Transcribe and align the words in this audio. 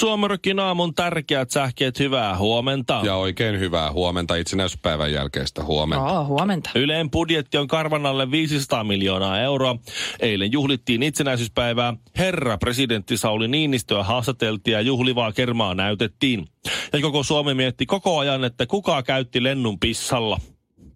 Suomerokin 0.00 0.58
aamun 0.58 0.94
tärkeät 0.94 1.50
sähkeet, 1.50 1.98
hyvää 1.98 2.38
huomenta. 2.38 3.00
Ja 3.04 3.16
oikein 3.16 3.60
hyvää 3.60 3.92
huomenta 3.92 4.36
itsenäisyyspäivän 4.36 5.12
jälkeistä 5.12 5.64
huomenta. 5.64 6.04
Oo, 6.04 6.24
huomenta. 6.24 6.70
Yleen 6.74 7.10
budjetti 7.10 7.58
on 7.58 7.68
karvan 7.68 8.06
alle 8.06 8.30
500 8.30 8.84
miljoonaa 8.84 9.40
euroa. 9.40 9.76
Eilen 10.20 10.52
juhlittiin 10.52 11.02
itsenäisyyspäivää. 11.02 11.94
Herra 12.18 12.58
presidentti 12.58 13.16
Sauli 13.16 13.48
Niinistöä 13.48 14.02
haastateltiin 14.02 14.72
ja 14.72 14.80
juhlivaa 14.80 15.32
kermaa 15.32 15.74
näytettiin. 15.74 16.46
Ja 16.92 17.00
koko 17.00 17.22
Suomi 17.22 17.54
mietti 17.54 17.86
koko 17.86 18.18
ajan, 18.18 18.44
että 18.44 18.66
kuka 18.66 19.02
käytti 19.02 19.42
lennun 19.42 19.78
pissalla. 19.78 20.40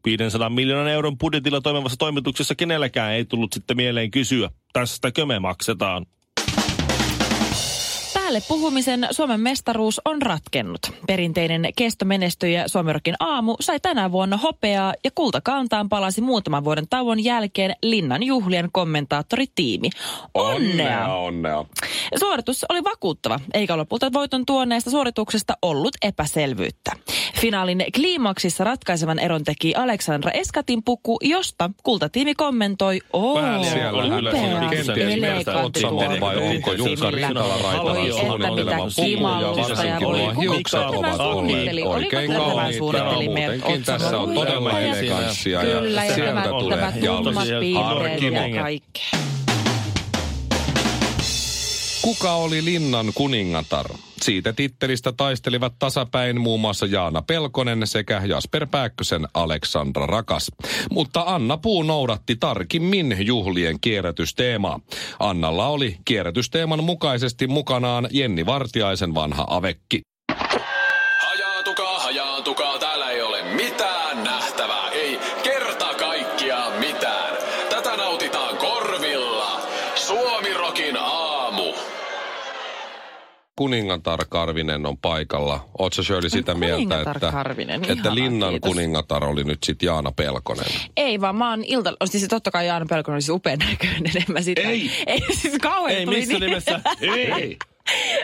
500 0.04 0.50
miljoonan 0.50 0.92
euron 0.92 1.18
budjetilla 1.18 1.60
toimivassa 1.60 1.98
toimituksessa 1.98 2.54
kenelläkään 2.54 3.12
ei 3.12 3.24
tullut 3.24 3.52
sitten 3.52 3.76
mieleen 3.76 4.10
kysyä, 4.10 4.50
tästäkö 4.72 5.26
me 5.26 5.38
maksetaan. 5.38 6.06
Päälle 8.34 8.48
puhumisen 8.48 9.08
Suomen 9.10 9.40
mestaruus 9.40 10.00
on 10.04 10.22
ratkennut. 10.22 10.80
Perinteinen 11.06 11.68
kestomenestyjä 11.76 12.68
Suomerokin 12.68 13.14
aamu 13.20 13.56
sai 13.60 13.80
tänä 13.80 14.12
vuonna 14.12 14.36
hopeaa 14.36 14.94
ja 15.04 15.10
kultakantaan 15.14 15.88
palasi 15.88 16.20
muutaman 16.20 16.64
vuoden 16.64 16.88
tauon 16.90 17.24
jälkeen 17.24 17.74
Linnan 17.82 18.22
juhlien 18.22 18.68
kommentaattoritiimi. 18.72 19.90
Onnea! 20.34 21.14
onnea. 21.14 21.64
Suoritus 22.18 22.66
oli 22.68 22.84
vakuuttava, 22.84 23.40
eikä 23.54 23.76
lopulta 23.76 24.12
voiton 24.12 24.46
tuoneesta 24.46 24.90
suorituksesta 24.90 25.56
ollut 25.62 25.96
epäselvyyttä. 26.02 26.92
Finaalin 27.44 27.84
kliimaksissa 27.94 28.64
ratkaisevan 28.64 29.18
eron 29.18 29.44
teki 29.44 29.74
Aleksandra 29.74 30.30
Eskatin 30.30 30.82
puku, 30.84 31.18
josta 31.22 31.70
kultatiimi 31.82 32.34
kommentoi, 32.34 33.00
oo, 33.12 33.64
Siellä 33.64 34.02
kyllä 34.02 34.30
upea, 35.64 36.20
vai 36.20 36.36
onko 36.36 36.72
Jukka 36.72 37.10
ja 39.84 39.98
hiukset 40.40 40.80
ovat 40.80 41.20
olleet 41.20 41.86
oikein 41.86 42.30
tässä 43.84 44.18
on 44.18 44.34
todella 44.34 44.80
eleganssia 44.80 45.62
ja 45.62 46.14
sieltä 46.14 46.48
tulee 46.48 46.92
ja 48.54 48.62
kaikkea. 48.62 49.18
Kuka 52.02 52.34
oli 52.34 52.64
linnan 52.64 53.06
kuningatar? 53.14 53.86
Siitä 54.22 54.52
tittelistä 54.52 55.12
taistelivat 55.12 55.74
tasapäin 55.78 56.40
muun 56.40 56.60
muassa 56.60 56.86
Jaana 56.86 57.22
Pelkonen 57.22 57.86
sekä 57.86 58.22
Jasper 58.26 58.66
Pääkkösen 58.70 59.28
Aleksandra 59.34 60.06
Rakas. 60.06 60.50
Mutta 60.90 61.24
Anna 61.26 61.56
Puu 61.56 61.82
noudatti 61.82 62.36
tarkimmin 62.36 63.16
juhlien 63.20 63.80
kierrätysteemaa. 63.80 64.80
Annalla 65.18 65.66
oli 65.66 65.96
kierrätysteeman 66.04 66.84
mukaisesti 66.84 67.46
mukanaan 67.46 68.08
Jenni 68.10 68.46
Vartiaisen 68.46 69.14
vanha 69.14 69.46
avekki. 69.48 70.00
Kuningatar 83.56 84.24
Karvinen 84.28 84.86
on 84.86 84.98
paikalla. 84.98 85.68
Oletko 85.78 86.02
Shirley 86.02 86.30
sitä 86.30 86.54
mieltä, 86.54 87.00
että, 87.00 87.30
Karvinen, 87.32 87.80
että 87.82 87.92
ihanaa, 87.92 88.14
linnan 88.14 88.50
kiitos. 88.50 88.68
kuningatar 88.68 89.24
oli 89.24 89.44
nyt 89.44 89.64
sitten 89.64 89.86
Jaana 89.86 90.12
Pelkonen? 90.12 90.66
Ei 90.96 91.20
vaan 91.20 91.36
mä 91.36 91.50
oon 91.50 91.64
ilta... 91.64 91.92
Siis 92.04 92.28
totta 92.28 92.50
kai 92.50 92.66
Jaana 92.66 92.86
Pelkonen 92.88 93.14
olisi 93.14 93.32
upean 93.32 93.58
näköinen, 93.58 94.16
en 94.16 94.32
mä 94.32 94.40
sitä... 94.42 94.60
Ei. 94.60 94.90
Ei 95.06 95.20
siis 95.32 95.58
kauhean 95.60 95.98
Ei 95.98 96.04
tuli 96.04 96.16
missä 96.16 96.32
niin. 96.32 96.40
nimessä. 96.40 96.80
Ei. 97.00 97.58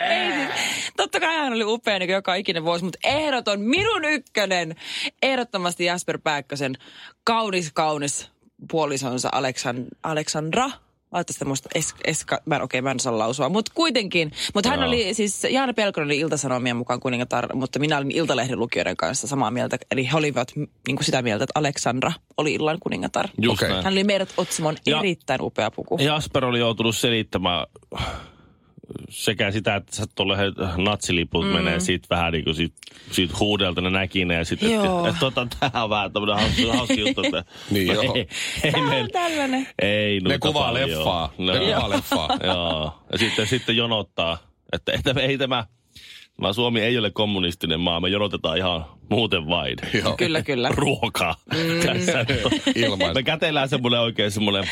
Ei 0.09 0.31
siis, 0.33 0.49
totta 0.97 1.19
kai 1.19 1.37
hän 1.37 1.53
oli 1.53 1.63
upea 1.63 1.99
niin 1.99 2.09
joka 2.09 2.35
ikinen 2.35 2.63
vuosi, 2.63 2.83
mutta 2.83 2.99
ehdoton 3.03 3.61
minun 3.61 4.05
ykkönen. 4.05 4.75
Ehdottomasti 5.21 5.85
Jasper 5.85 6.19
Pääkkösen 6.23 6.77
kaunis, 7.23 7.71
kaunis 7.73 8.29
puolisonsa 8.71 9.29
Aleksan, 9.31 9.85
Aleksandra. 10.03 10.69
Laita 11.11 11.33
sitä 11.33 11.45
muista 11.45 11.69
es, 11.75 11.95
eska, 12.03 12.41
mä 12.45 12.55
en 12.55 12.61
okei, 12.61 12.81
mä 12.81 12.91
en 12.91 12.99
saa 12.99 13.17
lausua, 13.17 13.49
mutta 13.49 13.71
kuitenkin. 13.75 14.31
Mutta 14.53 14.69
hän 14.69 14.83
oli 14.83 15.13
siis, 15.13 15.43
Jaana 15.49 15.73
Pelkonen 15.73 16.05
oli 16.05 16.19
Ilta-Sanomien 16.19 16.75
mukaan 16.75 16.99
kuningatar, 16.99 17.55
mutta 17.55 17.79
minä 17.79 17.97
olin 17.97 18.11
Iltalehden 18.11 18.59
lukijoiden 18.59 18.97
kanssa 18.97 19.27
samaa 19.27 19.51
mieltä. 19.51 19.77
Eli 19.91 20.05
he 20.11 20.17
olivat 20.17 20.51
niin 20.55 20.95
kuin 20.95 21.03
sitä 21.05 21.21
mieltä, 21.21 21.43
että 21.43 21.59
Aleksandra 21.59 22.11
oli 22.37 22.53
illan 22.53 22.77
kuningatar. 22.79 23.27
Just 23.41 23.61
näin. 23.61 23.83
Hän 23.83 23.93
oli 23.93 24.03
meidät 24.03 24.33
Otsimon 24.37 24.75
Ja- 24.85 24.99
erittäin 24.99 25.41
upea 25.41 25.71
puku. 25.71 25.97
Jasper 26.01 26.45
oli 26.45 26.59
joutunut 26.59 26.97
selittämään 26.97 27.67
sekä 29.09 29.51
sitä, 29.51 29.75
että 29.75 29.95
sä 29.95 30.05
tuolle 30.15 30.37
natsiliput 30.77 31.45
mm. 31.45 31.51
menee 31.53 31.79
siitä 31.79 32.07
vähän 32.09 32.33
niin 32.33 32.43
kuin 32.43 32.55
siitä, 32.55 32.75
siitä 33.11 33.33
huudelta 33.39 33.81
ne 33.81 33.89
näki 33.89 34.25
ne 34.25 34.33
ja 34.35 34.45
sitten, 34.45 34.71
että, 34.75 34.87
että 35.09 35.19
tota, 35.19 35.47
tää 35.59 35.83
on 35.83 35.89
vähän 35.89 36.13
tämmönen 36.13 36.35
hauska, 36.35 36.77
hauska 36.77 36.93
juttu. 36.93 37.21
Että, 37.25 37.43
Niin 37.71 37.87
joo. 37.87 38.13
ei, 38.15 38.27
ei, 38.63 38.71
Tää 38.71 38.81
on 39.01 39.09
tällainen. 39.11 39.67
ei 39.81 40.19
Ne 40.19 40.39
kuvaa 40.39 40.63
paljon. 40.67 40.89
leffaa. 40.89 41.33
No, 41.37 41.53
Ne 41.53 41.59
kuvaa 41.59 41.89
leffaa. 41.89 42.29
Joo. 42.47 42.93
Ja 43.11 43.17
sitten, 43.17 43.47
sitten 43.47 43.77
jonottaa, 43.77 44.37
että 44.73 44.91
ei, 44.91 45.01
tämä- 45.03 45.21
ei 45.21 45.37
tämä, 45.37 45.65
tämä 46.37 46.53
Suomi 46.53 46.81
ei 46.81 46.97
ole 46.97 47.11
kommunistinen 47.11 47.79
maa, 47.79 47.99
me 47.99 48.09
jonotetaan 48.09 48.57
ihan 48.57 48.85
muuten 49.11 49.47
vain. 49.47 49.77
Joo. 50.03 50.17
Kyllä, 50.17 50.41
kyllä. 50.41 50.69
Ruokaa. 50.71 51.35
Mm. 51.53 51.59
Tässä 51.85 52.25
Ilmais. 52.75 53.13
me 53.13 53.23
kätellään 53.23 53.69
semmoinen 53.69 53.99
oikein 53.99 54.31
semmoinen, 54.31 54.69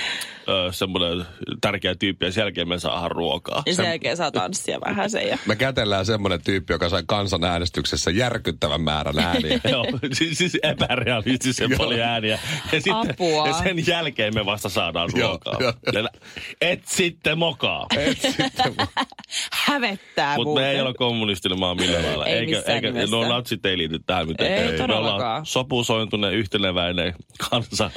ö, 0.50 0.72
semmoinen 0.72 1.25
tärkeä 1.61 1.95
tyyppi 1.95 2.25
ja 2.25 2.31
sen 2.31 2.41
jälkeen 2.41 2.67
me 2.67 2.79
saadaan 2.79 3.11
ruokaa. 3.11 3.63
Ja 3.66 3.75
sen 3.75 3.85
jälkeen 3.85 4.17
saa 4.17 4.31
tanssia 4.31 4.79
vähän 4.85 5.09
sen 5.09 5.27
ja... 5.27 5.38
Me 5.45 5.55
kätellään 5.55 6.05
semmoinen 6.05 6.41
tyyppi, 6.44 6.73
joka 6.73 6.89
sai 6.89 7.03
kansanäänestyksessä 7.07 8.11
järkyttävän 8.11 8.81
määrän 8.81 9.19
ääniä. 9.19 9.59
Joo, 9.72 9.85
siis, 10.13 10.38
siis 10.38 10.57
epärealistisen 10.63 11.69
paljon 11.77 12.00
ääniä. 12.01 12.39
Ja, 12.71 12.81
sitten, 12.81 13.11
Apua. 13.11 13.47
ja 13.47 13.53
sen 13.53 13.88
jälkeen 13.88 14.35
me 14.35 14.45
vasta 14.45 14.69
saadaan 14.69 15.09
Joo, 15.16 15.27
ruokaa. 15.29 15.57
joo. 15.59 15.73
Ja 15.94 16.09
Et 16.61 16.81
sitten 16.88 17.38
mokaa. 17.38 17.85
Et 17.97 18.21
sitten 18.21 18.75
Hävettää 19.66 20.35
Mutta 20.35 20.59
me 20.61 20.71
ei 20.71 20.81
ole 20.81 20.94
kommunistinen 20.94 21.59
maa 21.59 21.75
millään 21.75 22.06
lailla. 22.06 22.25
Ei 22.25 22.38
eikä, 22.39 22.56
missään 22.56 22.75
eikä, 22.75 22.88
nimessä. 22.91 23.16
no 23.16 23.27
natsit 23.27 23.66
ei 23.66 23.77
liity 23.77 24.00
tähän 24.06 24.27
mitenkään. 24.29 24.62
Ei 24.62 24.67
ollaan 24.67 24.90
todellakaan. 24.90 25.45
sopusointunen, 25.45 26.34
yhteneväinen 26.34 27.13
kansa. 27.50 27.91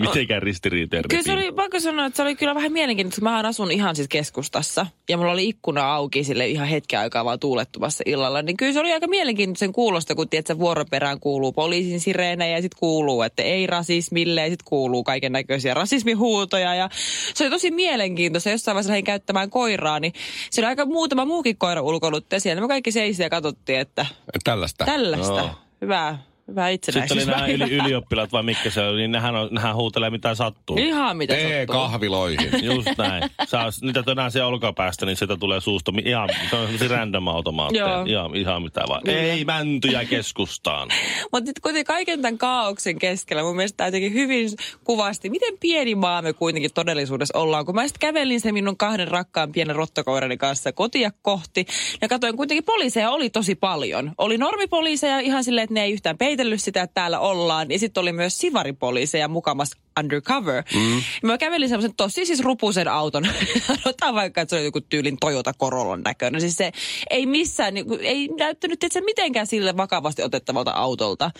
Mitenkään 0.00 0.42
ristiriiteen 0.42 1.04
Kyllä 1.08 1.22
se 1.22 1.32
oli, 1.32 1.52
pakko 1.52 1.80
sanoa, 1.80 2.06
että 2.06 2.16
se 2.16 2.22
oli 2.22 2.36
kyllä 2.36 2.54
vähän 2.54 2.72
mielenkiintoista, 2.72 3.20
kun 3.20 3.30
mä 3.30 3.48
asun 3.48 3.70
ihan 3.70 3.96
siis 3.96 4.08
keskustassa. 4.08 4.86
Ja 5.08 5.16
mulla 5.16 5.32
oli 5.32 5.48
ikkuna 5.48 5.94
auki 5.94 6.24
sille 6.24 6.48
ihan 6.48 6.68
hetken 6.68 7.00
aikaa 7.00 7.24
vaan 7.24 7.40
tuulettumassa 7.40 8.04
illalla. 8.06 8.42
Niin 8.42 8.56
kyllä 8.56 8.72
se 8.72 8.80
oli 8.80 8.92
aika 8.92 9.06
mielenkiintoisen 9.06 9.72
kuulosta, 9.72 10.14
kun 10.14 10.28
tiedät, 10.28 10.58
vuoroperään 10.58 11.20
kuuluu 11.20 11.52
poliisin 11.52 12.00
sireenejä 12.00 12.56
ja 12.56 12.62
sitten 12.62 12.78
kuuluu, 12.80 13.22
että 13.22 13.42
ei 13.42 13.66
rasismille 13.66 14.40
ja 14.40 14.50
sitten 14.50 14.64
kuuluu 14.68 15.04
kaiken 15.04 15.32
näköisiä 15.32 15.74
rasismihuutoja. 15.74 16.74
Ja 16.74 16.88
se 17.34 17.44
oli 17.44 17.50
tosi 17.50 17.70
mielenkiintoista. 17.70 18.50
Jossain 18.50 18.74
vaiheessa 18.74 18.90
lähdin 18.90 19.04
käyttämään 19.04 19.50
koiraa, 19.50 20.00
niin 20.00 20.12
siellä 20.50 20.66
oli 20.66 20.72
aika 20.72 20.86
muutama 20.86 21.24
muukin 21.24 21.56
koira 21.56 21.82
ulkoilutti 21.82 22.36
ja 22.36 22.40
siellä 22.40 22.62
me 22.62 22.68
kaikki 22.68 22.92
seisi 22.92 23.22
ja 23.22 23.30
katsottiin, 23.30 23.78
että 23.78 24.06
tällaista. 24.44 24.84
tällaista. 24.84 25.63
Joo. 25.84 26.33
Hyvää, 26.48 26.68
hyvää 26.68 27.06
Sitten 27.06 27.18
oli 27.18 27.24
nämä 27.24 27.46
yli, 27.46 27.74
ylioppilaat 27.76 28.32
vai 28.32 28.42
mitkä 28.42 28.70
se 28.70 28.80
oli, 28.80 28.98
niin 28.98 29.12
nehän, 29.12 29.36
on, 29.36 29.48
nehän 29.52 29.74
huutelee 29.74 30.10
mitä 30.10 30.34
sattuu. 30.34 30.76
Ihan 30.76 31.16
mitä 31.16 31.34
Tee 31.34 31.58
sattuu. 31.58 31.82
kahviloihin. 31.82 32.50
Just 32.74 32.88
näin. 32.98 33.22
Saa, 33.46 33.70
niitä 33.82 34.02
tänään 34.02 34.32
siellä 34.32 34.48
olkapäästä, 34.48 35.06
niin 35.06 35.16
sitä 35.16 35.36
tulee 35.36 35.60
suusta. 35.60 35.92
Ihan, 36.04 36.28
se 36.50 36.56
on 36.56 36.62
sellaisia 36.62 36.96
random 36.96 37.28
automaatteja. 37.28 38.04
Ihan, 38.06 38.36
ihan 38.36 38.62
mitä 38.62 38.80
vaan. 38.88 39.08
Ei 39.08 39.44
mäntyjä 39.44 40.04
keskustaan. 40.04 40.88
Mutta 41.32 41.50
nyt 41.50 41.60
kuitenkin 41.60 41.86
kaiken 41.86 42.22
tämän 42.22 42.38
kaauksen 42.38 42.98
keskellä 42.98 43.42
mun 43.42 43.56
mielestä 43.56 43.76
tämä 43.76 43.88
jotenkin 43.88 44.14
hyvin 44.14 44.50
kuvasti, 44.84 45.30
miten 45.30 45.58
pieni 45.60 45.94
maa 45.94 46.22
me 46.22 46.32
kuitenkin 46.32 46.70
todellisuudessa 46.74 47.38
ollaan. 47.38 47.66
Kun 47.66 47.74
mä 47.74 47.88
sitten 47.88 48.00
kävelin 48.00 48.40
sen 48.40 48.54
minun 48.54 48.76
kahden 48.76 49.08
rakkaan 49.08 49.52
pienen 49.52 49.76
rottokoirani 49.76 50.36
kanssa 50.36 50.72
kotia 50.72 51.10
kohti 51.22 51.66
ja 52.02 52.08
katsoin 52.08 52.36
kuitenkin 52.36 52.64
poliiseja 52.64 53.10
oli 53.10 53.30
tosi 53.30 53.54
paljon. 53.54 54.12
Oli 54.18 54.38
normipoliiseja 54.38 55.20
ihan 55.20 55.44
silleen, 55.44 55.64
että 55.64 55.74
ne 55.74 55.82
ei 55.82 55.92
yhtään 55.92 56.18
väitellyt 56.34 56.62
sitä, 56.62 56.82
että 56.82 56.94
täällä 56.94 57.20
ollaan. 57.20 57.70
Ja 57.70 57.78
sitten 57.78 58.00
oli 58.00 58.12
myös 58.12 58.38
sivaripoliiseja 58.38 59.28
mukamassa 59.28 59.78
undercover. 59.98 60.62
Mm. 60.74 61.02
Mä 61.22 61.38
kävelin 61.38 61.68
semmoisen 61.68 61.94
tosi 61.96 62.26
siis 62.26 62.40
rupuisen 62.40 62.88
auton. 62.88 63.24
Sanotaan 63.66 64.14
vaikka, 64.14 64.40
että 64.40 64.50
se 64.50 64.56
oli 64.56 64.64
joku 64.64 64.80
tyylin 64.80 65.16
Toyota 65.20 65.52
Corollan 65.60 66.02
näköinen. 66.02 66.40
Siis 66.40 66.56
se 66.56 66.72
ei 67.10 67.26
missään, 67.26 67.74
niin, 67.74 67.86
ei 68.00 68.28
näyttänyt 68.38 68.84
että 68.84 68.94
se 68.94 69.00
mitenkään 69.00 69.46
sille 69.46 69.76
vakavasti 69.76 70.22
otettavalta 70.22 70.70
autolta. 70.70 71.30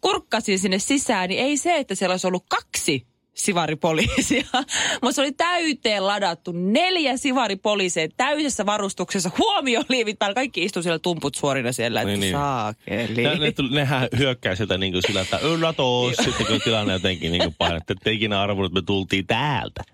Kurkkasin 0.00 0.58
sinne 0.58 0.78
sisään, 0.78 1.28
niin 1.28 1.40
ei 1.40 1.56
se, 1.56 1.76
että 1.76 1.94
siellä 1.94 2.12
olisi 2.12 2.26
ollut 2.26 2.44
kaksi 2.48 3.06
sivaripoliisia. 3.38 4.44
Mutta 5.02 5.12
se 5.12 5.20
oli 5.20 5.32
täyteen 5.32 6.06
ladattu. 6.06 6.52
Neljä 6.54 7.16
sivaripoliisia 7.16 8.08
täydessä 8.16 8.66
varustuksessa. 8.66 9.30
Huomioliivit 9.38 10.18
päällä. 10.18 10.34
Kaikki 10.34 10.64
istuu 10.64 10.82
siellä 10.82 10.98
tumput 10.98 11.34
suorina 11.34 11.72
siellä. 11.72 12.04
Niin, 12.04 12.20
niin. 12.20 12.32
saakeli. 12.32 13.22
Ne, 13.22 13.34
ne, 13.34 13.52
tuli- 13.52 13.74
nehän 13.74 14.08
hyökkää 14.18 14.54
sieltä 14.54 14.78
niin 14.78 14.92
kuin 14.92 15.02
sillä, 15.06 15.20
että 15.20 15.38
yllätos, 15.38 16.16
sitten 16.24 16.46
kun 16.46 16.60
tilanne 16.64 16.92
jotenkin 16.92 17.32
niin 17.32 17.54
painettu, 17.58 17.92
että 17.92 18.10
ikinä 18.10 18.40
arvonnut, 18.40 18.72
että 18.72 18.80
me 18.80 18.84
tultiin 18.86 19.26
täältä. 19.26 19.84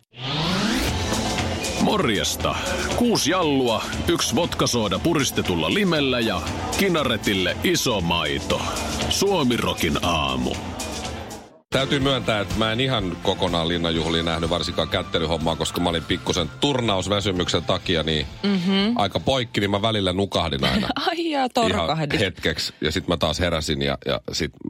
Morjesta. 1.81 2.57
Kuusi 2.97 3.31
jallua, 3.31 3.85
yksi 4.09 4.35
vodkasooda 4.35 4.99
puristetulla 4.99 5.75
limellä 5.75 6.21
ja 6.21 6.43
kinaretille 6.79 7.57
iso 7.65 8.01
maito. 8.01 8.63
Suomirokin 9.09 10.05
aamu. 10.05 10.55
Täytyy 11.75 12.01
myöntää, 12.01 12.41
että 12.41 12.55
mä 12.59 12.73
en 12.73 12.81
ihan 12.81 13.17
kokonaan 13.23 13.69
linnanjuhliin 13.69 14.25
nähnyt 14.25 14.51
varsinkaan 14.51 14.89
kättelyhommaa, 14.89 15.57
koska 15.57 15.81
mä 15.81 15.89
olin 15.89 16.05
pikkusen 16.05 16.51
turnausväsymyksen 16.61 17.65
takia 17.65 18.03
niin 18.03 18.27
mm-hmm. 18.43 18.97
aika 18.97 19.21
poikki, 19.21 19.61
niin 19.61 19.71
mä 19.71 19.83
välillä 19.83 20.13
nukahdin 20.13 20.65
aina. 20.65 20.89
Ai 21.09 21.31
jaa, 21.31 21.49
ihan 21.69 22.09
hetkeksi. 22.19 22.73
Ja 22.81 22.93
sitten 22.93 23.13
mä 23.13 23.17
taas 23.17 23.41
heräsin 23.41 23.83
ja, 23.83 23.99
ja 24.07 24.21
sitten 24.33 24.61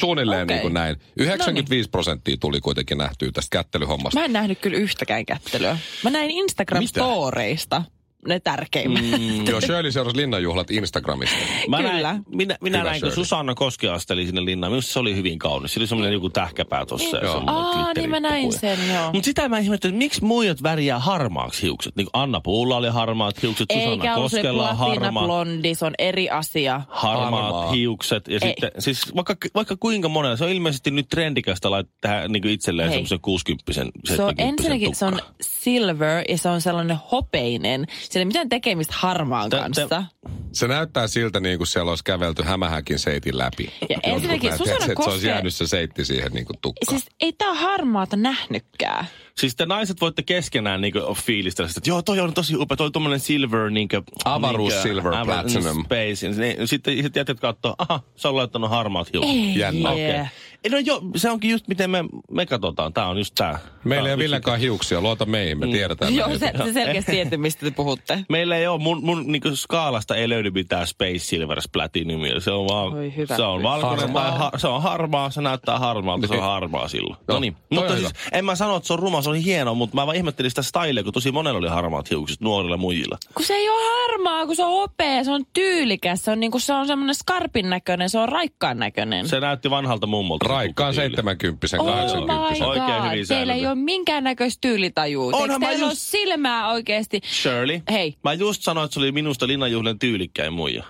suunnilleen 0.00 0.42
Okei. 0.42 0.54
niin 0.54 0.62
kuin 0.62 0.74
näin. 0.74 0.96
95 1.16 1.90
prosenttia 1.90 2.36
tuli 2.40 2.60
kuitenkin 2.60 2.98
nähtyä 2.98 3.30
tästä 3.32 3.56
kättelyhommasta. 3.58 4.20
Mä 4.20 4.24
en 4.24 4.32
nähnyt 4.32 4.58
kyllä 4.58 4.76
yhtäkään 4.76 5.26
kättelyä. 5.26 5.78
Mä 6.04 6.10
näin 6.10 6.30
Instagram-storeista 6.30 7.82
ne 8.28 8.40
tärkeimmät. 8.40 9.02
Mm. 9.02 9.46
Joo, 9.48 9.60
Shirley 9.60 9.92
seurasi 9.92 10.16
linnanjuhlat 10.16 10.70
Instagramista. 10.70 11.36
Mä 11.68 11.76
Kyllä. 11.76 12.02
Näin, 12.02 12.22
minä 12.28 12.56
minä 12.60 12.78
Hyvä 12.78 12.90
näin, 12.90 13.00
kun 13.00 13.10
Shirley. 13.10 13.24
Susanna 13.24 13.54
Koski 13.54 13.88
asteli 13.88 14.26
sinne 14.26 14.44
linnaan. 14.44 14.72
Minusta 14.72 14.92
se 14.92 14.98
oli 14.98 15.16
hyvin 15.16 15.38
kaunis. 15.38 15.74
Se 15.74 15.80
oli 15.80 15.86
semmoinen 15.86 16.12
joku 16.12 16.30
tähkäpää 16.30 16.86
tossa. 16.86 17.16
ja 17.16 17.24
Joo. 17.24 17.42
Aa, 17.46 17.92
niin 17.96 18.10
mä 18.10 18.20
näin 18.20 18.52
sen, 18.52 18.78
joo. 18.94 19.12
Mutta 19.12 19.24
sitä 19.24 19.48
mä 19.48 19.58
ihmettelin, 19.58 19.94
että 19.94 20.04
miksi 20.04 20.24
muijat 20.24 20.62
värjää 20.62 20.98
harmaaksi 20.98 21.62
hiukset? 21.62 21.96
Niin 21.96 22.06
kuin 22.12 22.22
Anna 22.22 22.40
Puulla 22.40 22.76
oli 22.76 22.88
harmaat 22.88 23.42
hiukset, 23.42 23.66
Susanna 23.72 23.92
Eikä 23.92 24.14
Koskella 24.14 24.70
on 24.70 24.76
platina 24.76 25.04
harmaat, 25.04 25.26
blondi, 25.26 25.74
se 25.74 25.84
on 25.84 25.94
eri 25.98 26.30
asia. 26.30 26.80
harmaat 26.88 27.42
Harmaa. 27.42 27.72
hiukset. 27.72 28.28
Ja 28.28 28.38
Ei. 28.42 28.48
sitten, 28.48 28.70
siis 28.78 29.14
vaikka, 29.16 29.34
vaikka 29.54 29.76
kuinka 29.80 30.08
monella, 30.08 30.36
se 30.36 30.44
on 30.44 30.50
ilmeisesti 30.50 30.90
nyt 30.90 31.08
trendikästä 31.08 31.70
laittaa 31.70 31.96
tähän 32.00 32.32
niin 32.32 32.42
kuin 32.42 32.52
itselleen 32.52 32.90
semmoisen 32.90 33.20
60 33.20 33.72
Se 33.72 33.80
on 33.82 33.86
70 34.06 34.42
ensinnäkin, 34.42 34.94
se 34.94 35.04
on 35.04 35.18
silver 35.40 36.24
ja 36.28 36.38
se 36.38 36.48
on 36.48 36.60
sellainen 36.60 36.96
hopeinen. 37.12 37.86
Sillä 38.10 38.22
ei 38.22 38.26
mitään 38.26 38.48
tekemistä 38.48 38.94
harmaan 38.96 39.50
Tä- 39.50 39.56
kanssa. 39.56 39.88
tä- 39.88 40.04
Se 40.52 40.68
näyttää 40.68 41.06
siltä 41.06 41.40
niin 41.40 41.58
kuin 41.58 41.66
siellä 41.66 41.90
olisi 41.90 42.04
kävelty 42.04 42.42
hämähäkin 42.42 42.98
seitin 42.98 43.38
läpi. 43.38 43.72
Ja 43.88 43.96
ensinnäkin 44.02 44.52
Susanna 44.58 44.86
että 44.86 45.04
se 45.04 45.10
olisi 45.10 45.26
jäänyt 45.26 45.54
se 45.54 45.66
seitti 45.66 46.04
siihen 46.04 46.32
niin 46.32 46.44
kuin 46.46 46.56
tukkaan. 46.62 46.98
Siis 47.00 47.10
ei 47.20 47.32
tää 47.32 47.54
harmaata 47.54 48.16
nähnytkään. 48.16 49.06
Siis 49.38 49.56
te 49.56 49.66
naiset 49.66 50.00
voitte 50.00 50.22
keskenään 50.22 50.80
niinku 50.80 50.98
fiilistellä 51.14 51.68
sitä, 51.68 51.78
että 51.78 51.90
joo, 51.90 52.02
toi 52.02 52.20
on 52.20 52.34
tosi 52.34 52.56
upea, 52.56 52.76
toi 52.76 52.86
on 52.86 52.92
tommonen 52.92 53.20
silver 53.20 53.70
niinku... 53.70 53.96
Avaruus 54.24 54.72
niinku, 54.72 54.88
silver 54.88 55.12
ava- 55.12 55.24
platinum. 55.24 55.84
Space. 55.84 56.26
Ja 56.26 56.66
Sitten, 56.66 56.96
sitten 57.02 57.20
jätät 57.20 57.40
katsoo, 57.40 57.74
aha, 57.78 58.00
se 58.16 58.28
on 58.28 58.36
laittanut 58.36 58.70
harmaat 58.70 59.12
hiukset. 59.12 59.34
Ei. 59.34 59.58
Jännä. 59.58 59.90
Okei. 59.90 60.10
Okay. 60.10 60.26
No 60.70 60.78
joo, 60.78 61.02
se 61.16 61.30
onkin 61.30 61.50
just 61.50 61.68
miten 61.68 61.90
me, 61.90 62.04
me 62.30 62.46
katsotaan. 62.46 62.92
Tää 62.92 63.06
on 63.08 63.18
just 63.18 63.34
tää. 63.34 63.58
Meillä 63.84 64.08
ei 64.08 64.14
ole 64.14 64.22
Villekaan 64.22 64.58
hiuksia, 64.60 65.00
luota 65.00 65.26
meihin, 65.26 65.58
me 65.58 65.66
tiedetään. 65.66 66.14
Joo, 66.14 66.28
se, 66.38 66.52
se 66.64 66.72
selkeästi 66.72 67.12
tietää, 67.12 67.38
mistä 67.38 67.66
te 67.66 67.70
puhutte. 67.70 68.24
Meillä 68.28 68.56
ei 68.56 68.66
ole, 68.66 68.80
mun, 68.80 69.04
mun 69.04 69.24
niinku 69.26 69.56
skaalasta 69.56 70.16
ei 70.16 70.28
löydy 70.28 70.50
mitään 70.50 70.86
Space 70.86 71.18
Silver 71.18 71.58
Platinumia. 71.72 72.40
Se 72.40 72.50
on 72.50 72.66
vaan, 72.68 72.92
Oi 72.92 73.12
hyvä 73.16 73.36
se 73.36 73.42
on 73.42 73.62
valkoinen 73.62 74.12
tai 74.12 74.30
Harmaa. 74.30 74.50
ha, 74.52 74.58
se 74.58 74.68
on 74.68 74.82
harmaa, 74.82 75.30
se 75.30 75.40
näyttää 75.40 75.78
harmaalta, 75.78 76.26
se 76.26 76.34
on 76.34 76.42
harmaa 76.42 76.88
silloin. 76.88 77.16
No, 77.28 77.34
No 77.34 77.40
niin, 77.40 77.56
mutta 77.70 77.96
siis, 77.96 78.12
en 78.32 78.44
mä 78.44 78.54
sano, 78.54 78.76
että 78.76 78.86
se 78.86 78.92
on 78.92 78.98
ruma, 78.98 79.22
se 79.22 79.30
on 79.30 79.36
hieno, 79.36 79.74
mutta 79.74 79.96
mä 79.96 80.06
vaan 80.06 80.16
ihmettelin 80.16 80.50
sitä 80.50 80.62
stylea, 80.62 81.04
kun 81.04 81.12
tosi 81.12 81.32
monella 81.32 81.58
oli 81.58 81.68
harmaat 81.68 82.10
hiukset 82.10 82.40
nuorilla 82.40 82.76
muijilla. 82.76 83.18
Kun 83.34 83.46
se 83.46 83.54
ei 83.54 83.68
ole 83.68 83.82
harmaa, 84.02 84.46
kun 84.46 84.56
se 84.56 84.64
on 84.64 84.72
hopea, 84.72 85.24
se 85.24 85.30
on 85.30 85.44
tyylikäs, 85.52 86.24
se 86.24 86.30
on, 86.30 86.40
niinku, 86.40 86.58
se 86.58 86.72
on 86.72 86.86
semmoinen 86.86 87.14
skarpin 87.14 87.70
näköinen, 87.70 88.10
se 88.10 88.18
on 88.18 88.28
raikkaan 88.28 88.78
näköinen. 88.78 89.28
Se 89.28 89.40
näytti 89.40 89.70
vanhalta 89.70 90.06
mummolta. 90.06 90.49
Raikkaan 90.50 90.94
pukkutyyli. 90.94 91.16
70 91.16 91.66
Oh 91.78 91.86
my 91.86 91.92
80 91.92 92.66
Oikein 92.66 93.02
god, 93.02 93.10
hyvin 93.12 93.26
teillä 93.28 93.54
ei 93.54 93.66
ole 93.66 93.74
minkäännäköistä 93.74 94.58
tyylitajua. 94.60 95.26
Onhan 95.36 95.50
Eikö 95.62 95.66
teillä 95.66 95.86
just- 95.92 95.96
silmää 95.98 96.68
oikeasti? 96.72 97.20
Shirley. 97.42 97.80
Hei. 97.90 98.16
Mä 98.24 98.32
just 98.32 98.62
sanoin, 98.62 98.84
että 98.84 98.94
se 98.94 99.00
oli 99.00 99.12
minusta 99.12 99.46
linnanjuhlien 99.46 99.98
tyylikkäin 99.98 100.52
muija. 100.52 100.84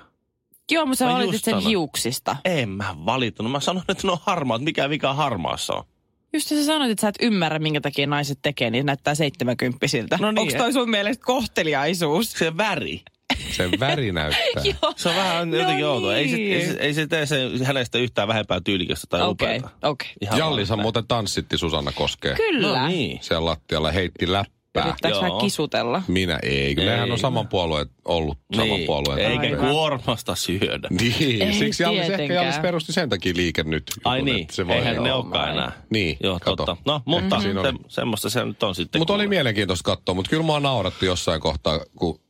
Joo, 0.73 0.87
mutta 0.87 0.99
sä 0.99 1.05
Mä 1.07 1.13
valitit 1.15 1.45
sen 1.45 1.53
sanoin. 1.53 1.67
hiuksista. 1.67 2.37
En 2.45 2.69
mä 2.69 2.95
valittanut. 3.07 3.53
Mä 3.53 3.61
sanoin, 3.61 3.85
että 3.89 4.07
ne 4.07 4.13
on 4.13 4.19
harmaat. 4.27 4.63
Mikä 4.63 4.91
vika 4.91 5.15
harmaassa 5.15 5.75
on? 5.75 5.85
Just 6.33 6.49
sä 6.49 6.65
sanoit, 6.65 6.91
että 6.91 7.01
sä 7.01 7.09
et 7.09 7.15
ymmärrä, 7.21 7.59
minkä 7.59 7.81
takia 7.81 8.07
naiset 8.07 8.39
tekee, 8.43 8.71
niin 8.71 8.87
näyttää 8.87 9.15
seitsemänkymppisiltä. 9.15 10.19
No 10.21 10.31
niin. 10.31 10.39
Onko 10.41 10.59
toi 10.59 10.73
sun 10.73 10.91
mielestä 10.91 11.25
kohteliaisuus? 11.25 12.33
Se 12.33 12.57
väri. 12.57 13.01
Se 13.51 13.69
väri 13.81 14.13
näyttää. 14.13 14.63
Joo. 14.83 14.93
Se 14.97 15.09
on 15.09 15.15
vähän 15.17 15.51
No 15.51 15.57
jotenkin 15.57 15.87
outoa. 15.87 16.17
Ei, 16.17 16.29
se, 16.29 16.37
niin. 16.37 16.53
ei, 16.61 16.67
se, 16.67 16.77
ei 16.81 16.95
se 16.95 17.07
tee 17.07 17.27
se 17.27 17.51
hänestä 17.65 17.99
yhtään 17.99 18.29
vähempää 18.29 18.61
tyylikästä 18.65 19.07
tai 19.11 19.23
Okei, 19.23 19.59
upeata. 19.59 20.37
Jallishan 20.37 20.79
vaan 20.79 20.85
muuten 20.85 21.05
tanssitti 21.09 21.59
Susanna 21.59 21.93
Koskeen. 21.93 22.37
Kyllä. 22.37 22.81
No 22.81 22.89
niin. 22.89 23.19
Siellä 23.23 23.45
lattialla 23.45 23.91
heitti 23.91 24.33
läppää. 24.33 24.85
Yrittääkö 24.87 25.17
vähän 25.17 25.39
kisutella? 25.41 26.03
Minä 26.09 26.39
ei, 26.43 26.75
kyllä 26.75 26.91
nehän 26.91 27.09
Ei. 27.09 27.13
on 27.13 27.19
saman 27.19 27.49
puolueen 27.49 27.87
ollut 28.05 28.39
saman 28.57 28.69
Niin. 28.69 28.87
puolueen. 28.87 29.33
Eikä 29.33 29.57
Aivan. 29.57 29.71
kuormasta 29.71 30.35
syödä. 30.35 30.89
Niin, 31.01 31.43
Ei 31.43 31.53
siksi 31.53 31.83
Jallis 31.83 32.11
ehkä. 32.11 32.35
Jallis 32.35 32.59
perusti 32.59 32.93
sen 32.93 33.09
takia 33.09 33.33
liike 33.37 33.63
nyt. 33.63 33.83
Ai 34.05 34.19
jutun, 34.19 34.35
niin, 34.35 34.47
se 34.51 34.67
voi 34.67 34.77
eihän 34.77 35.03
ne 35.03 35.13
olekaan 35.13 35.51
enää. 35.51 35.73
Niin, 35.91 36.17
Joo, 36.23 36.39
kato. 36.39 36.57
totta. 36.57 36.77
No, 36.87 37.03
mutta 37.05 37.37
Mhm. 37.37 37.43
Siinä 37.43 37.63
se, 37.63 37.73
semmoista 37.89 38.31
se 38.31 38.45
nyt 38.45 38.63
on 38.63 38.75
sitten. 38.75 39.01
Mutta 39.01 39.15
oli 39.15 39.29
mielenkiintoista 39.29 39.85
katsoa, 39.85 40.15
mutta 40.15 40.29
kyllä 40.31 40.43
mua 40.43 40.61
nauratti 40.61 41.07
jossain 41.07 41.41
kohtaa, 41.41 41.81
kun 41.99 42.21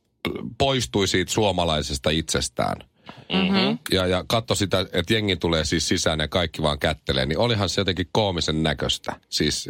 poistui 0.57 1.07
siitä 1.07 1.31
suomalaisesta 1.31 2.09
itsestään. 2.09 2.77
Mm-hmm. 3.33 3.77
Ja, 3.91 4.07
ja 4.07 4.23
katso 4.27 4.55
sitä, 4.55 4.79
että 4.93 5.13
jengi 5.13 5.35
tulee 5.35 5.65
siis 5.65 5.87
sisään 5.87 6.19
ja 6.19 6.27
kaikki 6.27 6.61
vaan 6.61 6.79
kättelee, 6.79 7.25
niin 7.25 7.39
olihan 7.39 7.69
se 7.69 7.81
jotenkin 7.81 8.07
koomisen 8.11 8.63
näköistä. 8.63 9.19
Siis 9.29 9.69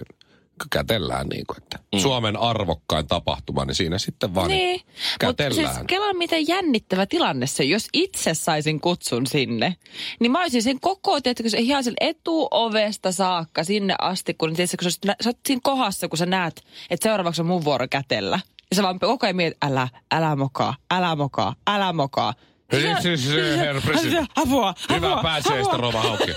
kätellään 0.71 1.27
niin 1.27 1.43
kuin, 1.47 1.57
että 1.57 1.79
mm. 1.93 1.99
Suomen 1.99 2.37
arvokkain 2.37 3.07
tapahtuma, 3.07 3.65
niin 3.65 3.75
siinä 3.75 3.97
sitten 3.97 4.35
vaan 4.35 4.47
Niin, 4.47 4.81
mutta 5.23 5.43
kätellään. 5.43 5.75
siis 5.75 5.87
Kela 5.87 6.13
miten 6.13 6.47
jännittävä 6.47 7.05
tilanne 7.05 7.47
se, 7.47 7.63
jos 7.63 7.87
itse 7.93 8.33
saisin 8.33 8.81
kutsun 8.81 9.27
sinne, 9.27 9.75
niin 10.19 10.31
mä 10.31 10.41
olisin 10.41 10.63
sen 10.63 10.79
koko, 10.79 11.21
tiedätkö, 11.21 11.49
se 11.49 11.57
ihan 11.57 11.83
sen 11.83 11.93
etuovesta 12.01 13.11
saakka 13.11 13.63
sinne 13.63 13.95
asti, 14.01 14.33
kun, 14.33 14.53
tiedätkö, 14.53 14.77
kun 14.81 14.91
sä, 14.91 14.97
sä 15.23 15.29
oot 15.29 15.37
siinä 15.45 15.61
kohdassa, 15.63 16.07
kun 16.07 16.17
sä 16.17 16.25
näet, 16.25 16.63
että 16.89 17.09
seuraavaksi 17.09 17.41
on 17.41 17.47
mun 17.47 17.65
vuoro 17.65 17.87
kätellä. 17.89 18.39
Ja 18.71 18.75
sä 18.75 18.83
vaan 18.83 18.99
koko 18.99 19.25
ajan 19.25 19.35
mietit, 19.35 19.63
älä, 19.63 19.87
älä 20.11 20.35
mokaa, 20.35 20.75
älä 20.91 21.15
mokaa, 21.15 21.55
älä 21.67 21.93
mokaa. 21.93 22.33
Siis- 22.73 22.97
siis, 23.01 23.23
siis, 23.23 23.57
herra 23.57 23.81
presidentti. 23.81 24.31
Apua, 24.35 24.73
Hyvä 24.89 25.09
apua, 25.11 25.23
pääsiäistä, 25.23 25.75
apua. 25.75 25.77
Rova 25.87 26.01
Hauki. 26.01 26.33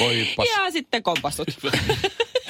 Voi 0.00 0.26
pas. 0.36 0.46
Ja 0.56 0.70
sitten 0.70 1.02
kompastut. 1.02 1.48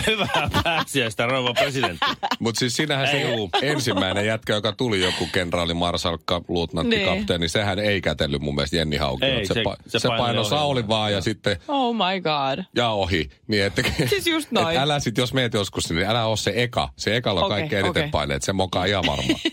Hyvää 0.06 0.50
pääsiäistä, 0.64 1.26
rouva 1.26 1.54
presidentti. 1.54 2.06
Mutta 2.38 2.58
siis 2.58 2.76
sinähän 2.76 3.06
se 3.08 3.16
Ei. 3.22 3.48
ensimmäinen 3.62 4.26
jätkä, 4.26 4.52
joka 4.54 4.72
tuli 4.72 5.00
joku 5.04 5.28
kenraali, 5.32 5.75
marsalkka, 5.75 6.40
luutnantti, 6.48 6.96
Niin. 6.96 7.08
kapteeni, 7.18 7.48
sehän 7.48 7.78
ei 7.78 8.00
kätellyt 8.00 8.42
mun 8.42 8.54
mielestä 8.54 8.76
Jenni 8.76 8.96
Hauki. 8.96 9.25
Ei, 9.25 9.46
se, 9.46 9.54
se- 9.54 9.62
pa- 9.62 9.76
se 9.86 9.98
se 9.98 10.08
ohi. 10.08 10.48
Sauli 10.48 10.88
vaan 10.88 11.12
ja 11.12 11.20
sitten 11.20 11.56
Oh 11.68 11.94
my 11.94 12.20
god. 12.20 12.64
ja 12.76 12.90
ohi. 12.90 13.30
Niin 13.48 13.64
että, 13.64 13.82
Siis 14.08 14.26
just 14.26 14.50
noin. 14.50 14.76
Et 14.76 14.82
älä 14.82 15.00
sit, 15.00 15.18
jos 15.18 15.32
meet 15.34 15.54
joskus, 15.54 15.90
niin 15.90 16.06
älä 16.06 16.25
ole 16.26 16.36
se 16.36 16.52
eka. 16.56 16.88
Se 16.96 17.16
ekalla 17.16 17.40
on 17.40 17.46
Okei, 17.46 17.58
kaikki 17.58 17.75
eniten 17.76 17.90
okei. 17.90 18.08
paineet. 18.10 18.42
Se 18.42 18.52
mokaa 18.52 18.84
ihan 18.84 19.04
varmaan. 19.06 19.40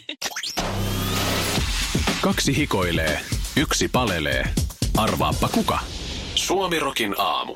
Kaksi 2.21 2.57
hikoilee, 2.57 3.19
yksi 3.57 3.87
palelee. 3.87 4.43
Arvaappa 4.97 5.49
kuka? 5.49 5.79
Suomirokin 6.35 7.15
aamu. 7.17 7.55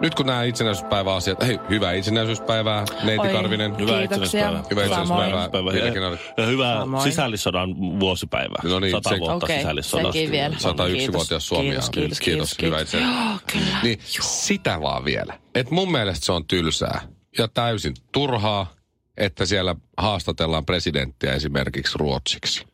Nyt 0.00 0.14
kun 0.14 0.26
nämä 0.26 0.42
itsenäisyyspäiväasiat, 0.42 1.46
hei, 1.46 1.58
hyvää 1.70 1.92
itsenäisyyspäivää, 1.92 2.84
Neiti 3.02 3.26
Oi, 3.26 3.32
Karvinen. 3.32 3.78
Hyvää 3.78 3.98
Kiitoksia. 3.98 4.24
itsenäispäivää. 4.24 4.64
Hyvää 4.70 4.84
itsenäispäivää. 4.84 5.48
Samoin. 5.52 5.74
Hilja 5.76 6.10
Ja, 6.10 6.16
ja 6.36 6.46
hyvää 6.46 6.78
Samoin. 6.80 7.02
sisällissodan 7.02 7.76
vuosipäivää. 8.00 8.62
No 8.64 8.80
niin, 8.80 8.90
Sata 8.90 9.08
se- 9.10 9.18
vuotta 9.18 9.46
Okei, 9.46 9.56
sisällissodasta. 9.58 10.12
sekin 10.12 10.30
vielä. 10.30 10.56
101-vuotias 10.56 11.48
Suomi. 11.48 11.64
Kiitos, 11.68 11.90
kiitos, 11.90 12.18
kiitos, 12.20 12.56
Hyvä 12.62 12.76
kiitos. 12.76 12.82
itsenäisyys. 12.94 13.26
Joo, 13.30 13.38
kyllä. 13.52 13.80
Niin 13.82 13.98
sitä 14.20 14.80
vaan 14.80 15.04
vielä. 15.04 15.38
Et 15.54 15.70
mun 15.70 15.92
mielestä 15.92 16.26
se 16.26 16.32
on 16.32 16.46
tylsää 16.46 17.00
ja 17.38 17.48
täysin 17.48 17.94
turhaa, 18.12 18.72
että 19.16 19.46
siellä 19.46 19.76
haastatellaan 19.98 20.66
presidenttiä 20.66 21.32
esimerkiksi 21.34 21.98
ruotsiksi. 21.98 22.64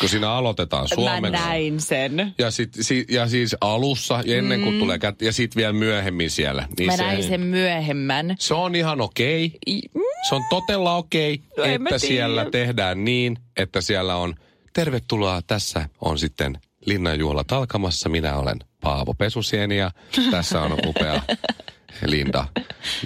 Kun 0.00 0.08
siinä 0.08 0.30
aloitetaan 0.32 0.82
Mä 0.90 0.94
suomeksi. 0.94 1.30
näin 1.46 1.80
sen. 1.80 2.34
Ja, 2.38 2.50
sit, 2.50 2.70
si, 2.80 3.04
ja 3.10 3.26
siis 3.28 3.56
alussa, 3.60 4.22
ja 4.26 4.36
ennen 4.38 4.62
kuin 4.62 4.78
tulee 4.78 4.98
kättä, 4.98 5.24
ja 5.24 5.32
sitten 5.32 5.60
vielä 5.60 5.72
myöhemmin 5.72 6.30
siellä. 6.30 6.68
Niin 6.78 6.86
Mä 6.90 6.96
se, 6.96 7.02
näin 7.02 7.22
sen 7.24 7.40
myöhemmän. 7.40 8.36
se 8.38 8.54
on 8.54 8.74
ihan 8.74 9.00
okei. 9.00 9.58
I- 9.66 9.80
Se 10.28 10.34
on 10.34 10.42
totella 10.50 10.96
okei, 10.96 11.40
No 11.56 11.64
en 11.64 11.82
mä 11.82 11.88
että 11.88 11.98
siellä 11.98 12.50
tehdään 12.50 13.04
niin, 13.04 13.38
että 13.56 13.80
siellä 13.80 14.16
on 14.16 14.34
tervetuloa. 14.72 15.40
Tässä 15.46 15.88
on 16.00 16.18
sitten 16.18 16.58
linnanjuhlat 16.86 17.52
alkamassa. 17.52 18.08
Minä 18.08 18.36
olen 18.36 18.56
Paavo 18.80 19.14
Pesusieni 19.14 19.76
ja 19.78 19.90
tässä 20.30 20.60
on 20.62 20.72
upea 20.86 21.22
Linda, 22.06 22.44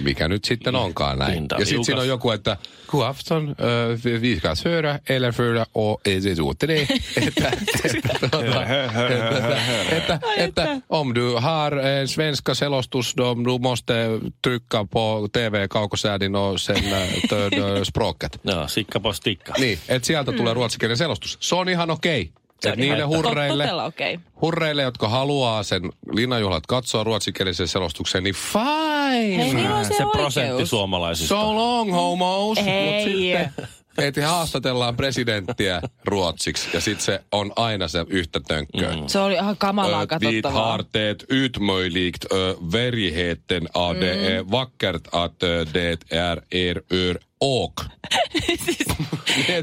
mikä 0.03 0.29
nyt 0.29 0.45
sitten 0.45 0.75
onkaan 0.75 1.19
näin. 1.19 1.35
Linda 1.35 1.57
ja 1.59 1.67
sitten 1.67 1.85
siinä 1.85 2.01
on 2.01 2.09
joku, 2.09 2.31
että 2.31 2.57
god 2.87 3.07
afton, 3.07 3.49
uh, 3.49 4.21
vi 4.21 4.37
ska 4.37 4.55
föra 4.63 4.99
eller 5.09 5.33
föra 5.33 5.67
och 5.75 6.01
det 6.05 6.41
åter 6.41 6.69
det. 6.69 6.89
Että, 7.27 7.53
että, 7.85 8.29
tuota, 8.31 8.63
että, 9.09 9.59
että, 9.89 10.21
että 10.37 10.81
om 10.89 11.15
du 11.15 11.41
har 11.41 11.79
en 11.79 12.09
svenska 12.09 12.55
selostus, 12.55 13.15
då 13.17 13.37
du 13.45 13.59
måste 13.59 14.09
trycka 14.43 14.85
på 14.85 15.29
TV-kaukosäädin 15.33 16.37
och 16.37 16.61
sen 16.61 16.85
tö- 17.27 17.85
språket. 17.85 18.41
Joo, 18.45 18.69
sikka 18.69 19.01
po 19.01 19.13
stikka. 19.13 19.53
Niin, 19.59 19.79
että 19.89 20.07
sieltä 20.07 20.33
tulee 20.33 20.55
ruotsinkielinen 20.55 20.97
selostus. 20.97 21.37
Se 21.41 21.55
on 21.55 21.69
ihan 21.69 21.91
okei. 21.91 22.31
On 22.31 22.46
Et 22.65 22.77
niille 22.77 23.03
hurreille, 23.05 23.65
Totella 23.65 23.85
okei. 23.85 24.15
Okay. 24.15 24.27
hurreille, 24.43 24.83
jotka 24.83 25.09
haluaa 25.09 25.63
sen 25.63 25.83
linnanjuhlat 26.13 26.67
katsoa 26.67 27.05
ruotsinkielisen 27.05 27.69
selostuksen, 27.69 28.25
niin 28.25 28.35
fine. 28.35 29.37
Hei, 29.37 29.55
niillä 29.55 29.77
on 29.77 29.85
se, 29.85 29.89
se 29.89 30.05
oikeus. 30.05 30.13
prosentti 30.13 30.67
suomalaisista. 30.67 31.29
So 31.35 31.55
long, 31.57 31.93
homos. 31.93 32.59
Mut 32.59 32.67
Hei. 32.67 33.05
sitten, 33.05 33.53
että 33.99 34.29
haastatellaan 34.29 34.97
presidenttiä 34.97 35.83
ruotsiksi 36.05 36.69
ja 36.75 36.81
sitten 36.81 37.05
se 37.05 37.21
on 37.33 37.53
aina 37.57 37.89
se 37.89 38.05
yhtä 38.09 38.41
tönkköä. 38.41 38.97
Mm. 38.97 39.07
Se 39.07 39.19
oli 39.19 39.35
ihan 39.35 39.57
kamalaa 39.57 40.03
Ö, 40.03 40.07
katsottavaa. 40.07 40.63
har 40.73 40.85
det 40.95 41.25
utmöjligt 41.45 42.25
ö, 42.33 42.55
verigheten 42.73 43.69
att 43.75 44.01
det 44.01 44.15
Mm. 44.17 44.25
är 44.39 44.51
vackert 44.51 45.09
att 45.13 45.39
det 45.73 45.99
är 46.11 46.43
er 46.51 46.83
ör 46.93 47.19
och. 47.41 47.73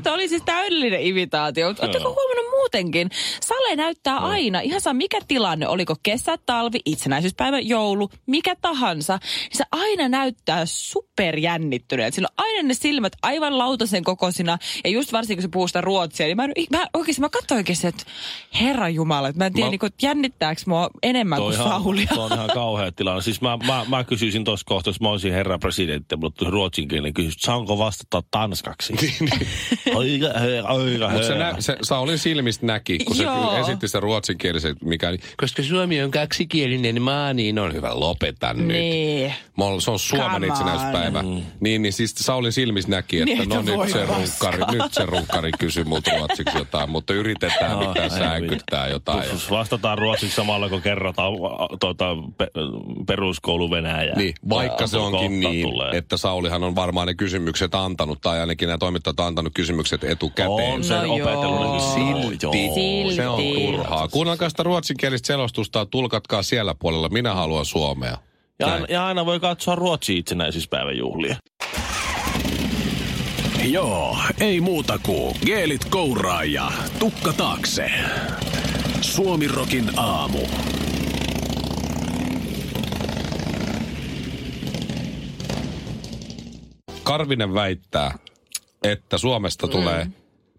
Tämä 0.04 0.14
oli 0.14 0.28
siis 0.30 0.42
täydellinen 0.46 1.02
imitaatio. 1.02 1.68
Oletteko 1.68 2.04
huomannut 2.04 2.46
muutenkin? 2.52 3.10
Sale 3.42 3.76
näyttää 3.76 4.18
aina, 4.18 4.60
ihan 4.60 4.82
saa 4.82 4.94
mikä 4.94 5.20
tilanne, 5.28 5.68
oliko 5.68 5.96
kesä, 6.04 6.38
talvi, 6.46 6.80
itsenäisyyspäivä, 6.86 7.60
joulu, 7.60 8.10
mikä 8.26 8.56
tahansa. 8.62 9.20
Niin 9.24 9.58
se 9.58 9.64
aina 9.72 10.10
näyttää 10.10 10.66
superjännittyneeltä. 10.66 12.16
Sillä 12.16 12.28
on 12.38 12.46
aina 12.46 12.68
ne 12.68 12.74
silmät 12.74 13.14
aivan 13.24 13.58
lautasen 13.58 14.04
kokoisina. 14.04 14.58
Ja 14.84 14.90
just 14.90 15.14
varsinkin 15.14 15.38
kun 15.38 15.42
se 15.42 15.54
puhuu 15.54 15.68
sitä 15.68 15.82
ruotsia, 15.82 16.26
niin 16.26 16.38
mä, 16.38 16.44
en- 16.44 16.52
mä 16.72 16.88
oikeasti 16.94 17.22
mä 17.22 17.30
katsoin 17.30 17.58
oikeasti, 17.60 17.88
että 17.88 18.04
herra 18.62 18.90
jumala, 18.90 19.28
että 19.28 19.40
mä 19.40 19.46
en 19.46 19.54
tiedä, 19.54 19.68
Mä- 19.68 19.72
niin 19.72 19.80
kuin, 19.80 19.92
jännittääkö 20.02 20.62
mua 20.66 20.90
enemmän 21.04 21.40
kuin 21.42 21.54
ihan, 21.54 21.68
Saulia. 21.70 22.08
tuo 22.14 22.24
on 22.24 22.34
ihan 22.34 22.50
kauhea 22.54 22.92
tilanne. 22.92 23.22
Siis 23.22 23.42
mä, 23.42 23.58
mä, 23.68 23.86
mä 23.88 24.04
kysyisin 24.04 24.44
tuossa 24.44 24.64
kohtaa, 24.68 24.90
jos 24.92 25.02
mä 25.02 25.10
olisin 25.10 25.34
herra 25.34 25.60
presidentti, 25.60 26.16
mutta 26.16 26.46
ruotsinkielinen 26.50 27.14
kysymys, 27.14 27.36
saanko 27.40 27.78
vastata 27.78 28.24
tanskaksi? 28.32 28.94
Aika, 29.98 30.28
aika, 30.40 31.10
Mutta 31.10 31.28
se, 31.28 31.36
nä, 31.36 31.56
se 31.60 31.78
Saulin 31.84 32.18
silmistä 32.18 32.66
näki, 32.66 32.98
kun 32.98 33.16
se 33.16 33.24
Joo. 33.24 33.58
esitti 33.58 33.88
sen 33.88 34.04
ruotsinkielisen, 34.04 34.76
mikä 34.84 35.10
oli, 35.10 35.18
koska 35.38 35.64
Suomi 35.64 36.04
on 36.04 36.12
kaksikielinen 36.12 37.02
maa, 37.02 37.34
niin 37.34 37.60
on 37.60 37.74
hyvä, 37.74 38.00
lopeta 38.00 38.54
nyt. 38.54 38.68
Niin. 38.68 39.34
Se 39.80 39.92
on 39.92 40.00
Suomen 40.00 40.44
itsenäispäivä. 40.44 41.22
Mm. 41.22 41.42
Niin, 41.60 41.82
niin 41.82 41.94
siis 41.94 42.16
Saulin 42.16 42.52
silmissä 42.52 42.92
näki, 42.92 43.22
että 43.22 43.36
Niin, 43.36 43.50
no 43.50 43.62
nyt 43.62 43.90
se, 43.92 44.06
runkkari, 44.06 44.60
nyt 44.72 44.94
se 44.94 45.06
runkkari 45.06 45.52
kysyy 45.60 45.84
multa 45.84 46.12
ruotsiksi 46.18 46.58
jotain, 46.58 46.90
mutta 46.90 47.14
yritetään 47.14 47.74
Ah, 47.74 47.88
mitään 47.88 48.04
ei 48.04 48.10
säänkyttää 48.10 48.88
jotain. 48.88 49.30
Plus 49.30 49.52
Vastataan 49.52 49.98
ruotsiksi 49.98 50.36
samalla, 50.36 50.70
kun 50.70 50.82
kerrotaan 50.82 51.34
tuota, 51.80 52.06
pe, 52.38 52.48
peruskoulu 53.08 53.72
Venäjää. 53.72 54.16
Niin, 54.16 54.34
vaikka 54.50 54.88
se 54.88 54.98
onkin 54.98 55.40
niin, 55.40 55.70
tulee. 55.70 55.98
että 55.98 56.18
Saulihan 56.18 56.64
on 56.64 56.76
varmaan 56.76 57.08
ne 57.08 57.14
kysymykset 57.14 57.76
antanut, 57.76 58.22
tai 58.22 58.40
ainakin 58.40 58.68
nämä 58.68 58.78
toimittajat 58.78 59.20
antanut 59.26 59.54
kysymykset 59.56 60.04
etukäteen. 60.04 60.74
On 60.74 60.84
se 60.84 60.94
No 60.94 61.14
opetellut. 61.14 61.62
joo. 61.62 61.94
Silti. 61.94 62.48
Silti. 62.74 63.16
Se 63.16 63.28
on 63.28 63.42
turhaa. 63.56 64.08
Kuunnelkaa 64.08 64.50
sitä 64.50 64.64
ruotsinkielistä 64.64 65.28
selostusta, 65.28 65.86
tulkatkaa 65.86 66.44
siellä 66.44 66.76
puolella. 66.80 67.10
Minä 67.10 67.34
haluan 67.34 67.66
suomea. 67.66 68.18
Ja, 68.60 68.68
aina, 68.74 68.86
ja 68.90 69.06
aina 69.06 69.26
voi 69.26 69.40
katsoa 69.40 69.76
Ruotsin 69.76 70.18
itsenäisyyspäivän 70.18 70.98
juhlia. 70.98 71.36
Joo, 73.64 74.18
ei 74.40 74.62
muuta 74.62 75.00
kuin 75.04 75.36
geelit 75.46 75.86
kouraa 75.86 76.44
ja 76.44 76.72
tukka 77.00 77.34
taakse. 77.34 77.92
Suomirokin 79.02 80.00
aamu. 80.00 80.40
Karvinen 87.04 87.54
väittää, 87.54 88.18
että 88.84 89.18
Suomesta 89.18 89.68
tulee, 89.68 90.08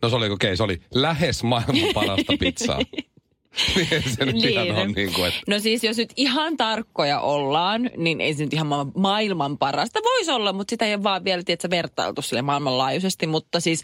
no 0.02 0.08
se 0.08 0.16
oli 0.16 0.30
okei, 0.30 0.56
se 0.56 0.62
oli 0.62 0.80
lähes 0.94 1.42
maailman 1.42 1.94
parasta 1.94 2.32
pizzaa. 2.40 2.78
niin 3.76 3.88
ei 3.90 4.02
se 4.02 4.24
nyt 4.24 4.44
ihan 4.44 4.70
ole 4.70 4.86
niin 4.86 5.12
kuin, 5.12 5.28
että 5.28 5.40
No 5.48 5.58
siis 5.58 5.84
jos 5.84 5.96
nyt 5.96 6.12
ihan 6.16 6.56
tarkkoja 6.56 7.20
ollaan, 7.20 7.90
niin 7.96 8.20
ei 8.20 8.34
se 8.34 8.44
nyt 8.44 8.52
ihan 8.52 8.66
ma- 8.66 8.86
maailman 8.96 9.58
parasta. 9.58 10.00
Voisi 10.04 10.30
olla, 10.30 10.52
mutta 10.52 10.72
sitä 10.72 10.84
ei 10.84 10.94
ole 10.94 11.02
vaan 11.02 11.24
vielä 11.24 11.42
tiedätkö, 11.42 11.70
vertailtu 11.70 12.22
sille 12.22 12.42
maailmanlaajuisesti. 12.42 13.26
Mutta 13.26 13.60
siis 13.60 13.82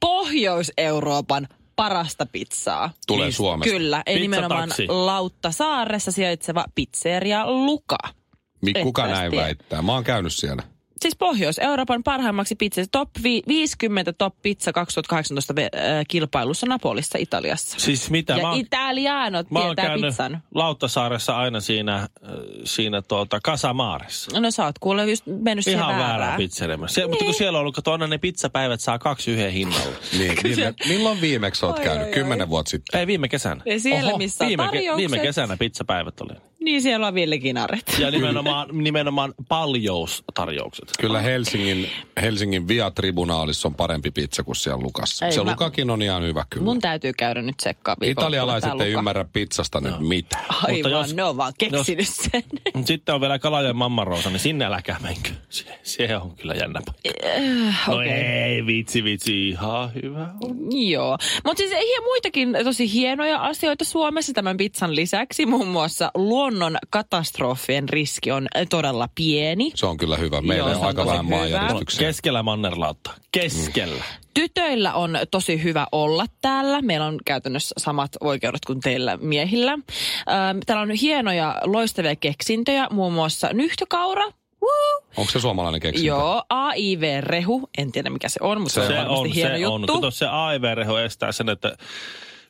Pohjois-Euroopan 0.00 1.48
parasta 1.76 2.26
pizzaa. 2.32 2.90
tulee 3.06 3.26
Niin, 3.26 3.32
Suomesta. 3.32 3.72
Kyllä, 3.72 4.02
ei 4.06 4.20
nimenomaan. 4.20 4.70
Lauttasaaressa 4.88 6.12
sijaitseva 6.12 6.64
pizzeria 6.74 7.50
Luka. 7.50 7.98
Mi- 8.62 8.72
Kuka 8.82 9.06
näin 9.06 9.30
tiedä. 9.30 9.44
väittää? 9.44 9.82
Mä 9.82 9.92
oon 9.92 10.04
käynyt 10.04 10.32
siellä. 10.32 10.62
Siis 11.02 11.16
Pohjois-Euroopan 11.16 12.02
parhaimmaksi 12.02 12.54
pizza, 12.56 12.82
top 12.92 13.08
vi- 13.22 13.42
50 13.48 14.12
top 14.12 14.34
pizza 14.42 14.72
2018 14.72 15.54
ve- 15.56 15.78
äh, 15.78 16.04
kilpailussa 16.08 16.66
Napolissa 16.66 17.18
Italiassa. 17.18 17.78
Siis 17.80 18.10
mitä? 18.10 18.32
Ja 18.32 18.42
mä, 18.42 18.50
oon- 18.50 18.60
italianot 18.60 19.50
mä 19.50 19.58
oon 19.58 19.76
tietää 19.76 19.96
pizzan. 19.98 20.42
Lauttasaaressa 20.54 21.36
aina 21.36 21.60
siinä, 21.60 21.96
äh, 21.96 22.08
siinä 22.64 23.02
tuota 23.02 23.40
Kasamaaressa. 23.42 24.40
No 24.40 24.50
sä 24.50 24.64
oot 24.64 24.78
kuule 24.78 25.10
just 25.10 25.24
mennyt 25.26 25.66
Ihan 25.66 25.88
väärää 25.88 26.08
väärään. 26.08 26.36
pizzeriä. 26.36 26.78
Se, 26.86 27.06
Mutta 27.06 27.24
kun 27.24 27.34
siellä 27.34 27.56
on 27.58 27.60
ollut, 27.60 27.74
kato 27.74 27.92
aina 27.92 28.06
ne 28.06 28.18
pizzapäivät 28.18 28.80
saa 28.80 28.98
kaksi 28.98 29.30
yhden 29.30 29.52
hinnalla. 29.52 29.82
Niin, 30.18 30.36
viime, 30.44 30.74
milloin 30.88 31.20
viimeksi 31.20 31.66
oot 31.66 31.78
Oi, 31.78 31.84
käynyt? 31.84 32.06
oi. 32.06 32.12
Kymmenen 32.12 32.48
vuotta 32.48 32.70
sitten. 32.70 33.00
Ei 33.00 33.06
viime 33.06 33.28
kesänä. 33.28 33.62
Ja 33.66 33.80
siellä, 33.80 34.08
Oho, 34.10 34.18
missä 34.18 34.46
Viime, 34.46 34.62
ke- 34.62 34.66
tarjoukset, 34.66 34.96
viime 34.96 35.18
kesänä 35.18 35.56
pizzapäivät 35.56 36.20
oli. 36.20 36.38
niin 36.60 36.82
siellä 36.82 37.06
on 37.06 37.14
Ville 37.14 37.38
Kinaret. 37.38 37.96
Ja 37.98 38.10
nimenomaan, 38.10 38.68
nimenomaan 38.72 39.34
paljoustarjoukset. 39.48 40.91
Kyllä 41.00 41.20
Helsingin, 41.20 41.88
Helsingin 42.22 42.68
Via-tribunaalissa 42.68 43.68
on 43.68 43.74
parempi 43.74 44.10
pizza 44.10 44.42
kuin 44.42 44.56
siellä 44.56 44.82
Lukassa. 44.82 45.26
Ei, 45.26 45.32
se 45.32 45.44
mä- 45.44 45.50
Lukakin 45.50 45.90
on 45.90 46.02
ihan 46.02 46.22
hyvä 46.22 46.44
kyllä. 46.50 46.64
Mun 46.64 46.80
täytyy 46.80 47.12
käydä 47.12 47.42
nyt 47.42 47.56
tsekkaa. 47.56 47.96
Italialaiset 48.02 48.80
ei 48.80 48.92
ymmärrä 48.92 49.24
pizzasta 49.32 49.80
nyt 49.80 49.94
mitään. 50.00 50.44
Aivan, 50.48 50.72
Mutta 50.74 50.88
jos- 50.88 51.14
ne 51.14 51.24
on 51.24 51.36
vaan 51.36 51.52
keksinyt 51.58 52.08
sen. 52.08 52.42
Mut 52.74 52.86
Sitten 52.86 53.14
on 53.14 53.20
vielä 53.20 53.38
Kalajoen 53.38 53.76
mammaroosa, 53.76 54.30
niin 54.30 54.40
sinne 54.40 54.64
äläkää 54.64 54.96
menkö. 55.02 55.30
Se, 55.48 55.64
se 55.82 56.16
on 56.16 56.30
kyllä 56.36 56.54
jännä 56.54 56.80
paikka. 56.86 57.28
No 57.88 57.94
Okei. 57.96 58.08
ei, 58.12 58.66
vitsi, 58.66 59.04
vitsi, 59.04 59.48
ihan 59.48 59.94
hyvä. 60.02 60.28
Joo. 60.70 61.18
Mutta 61.44 61.60
siis 61.60 61.72
ei 61.72 62.00
muitakin 62.04 62.56
tosi 62.64 62.92
hienoja 62.92 63.38
asioita 63.38 63.84
Suomessa 63.84 64.32
tämän 64.32 64.56
pizzan 64.56 64.96
lisäksi. 64.96 65.46
Muun 65.46 65.68
muassa 65.68 66.10
luonnon 66.14 66.76
katastrofien 66.90 67.88
riski 67.88 68.30
on 68.30 68.48
todella 68.70 69.08
pieni. 69.14 69.72
Se 69.74 69.86
on 69.86 69.96
kyllä 69.96 70.16
hyvä. 70.16 70.40
Meillä 70.40 70.70
Joo, 70.70 70.80
on 70.82 70.88
on 70.88 70.98
aika 70.98 71.06
vähän 71.06 71.26
hyvä. 71.26 71.36
maanjäristyksiä. 71.36 72.06
Keskellä 72.06 72.42
mannerlautta. 72.42 73.10
Keskellä. 73.32 74.04
Tytöillä 74.34 74.94
on 74.94 75.18
tosi 75.30 75.62
hyvä 75.62 75.86
olla 75.92 76.26
täällä. 76.40 76.82
Meillä 76.82 77.06
on 77.06 77.18
käytännössä 77.26 77.74
samat 77.78 78.10
oikeudet 78.20 78.64
kuin 78.66 78.80
teillä 78.80 79.16
miehillä. 79.16 79.72
Ähm, 79.72 80.58
Täällä 80.66 80.82
on 80.82 80.90
hienoja 80.90 81.56
loistavia 81.64 82.16
keksintöjä, 82.16 82.86
muun 82.90 83.12
muassa 83.12 83.48
nyhtökaura. 83.52 84.24
Woo! 84.62 85.02
Onko 85.16 85.32
se 85.32 85.40
suomalainen 85.40 85.80
keksintö? 85.80 86.06
Joo, 86.08 86.42
AIV-rehu. 86.48 87.68
En 87.78 87.92
tiedä 87.92 88.10
mikä 88.10 88.28
se 88.28 88.38
on, 88.42 88.60
mutta 88.60 88.74
se, 88.74 88.86
Se 88.86 89.00
on 89.00 89.06
on, 89.08 89.26
hieno 89.26 89.48
se 89.58 89.66
on. 89.66 89.80
juttu. 89.80 89.94
Kato, 89.94 90.10
se 90.10 90.26
AIV-reho 90.26 90.98
estää 90.98 91.32
sen, 91.32 91.48
että 91.48 91.76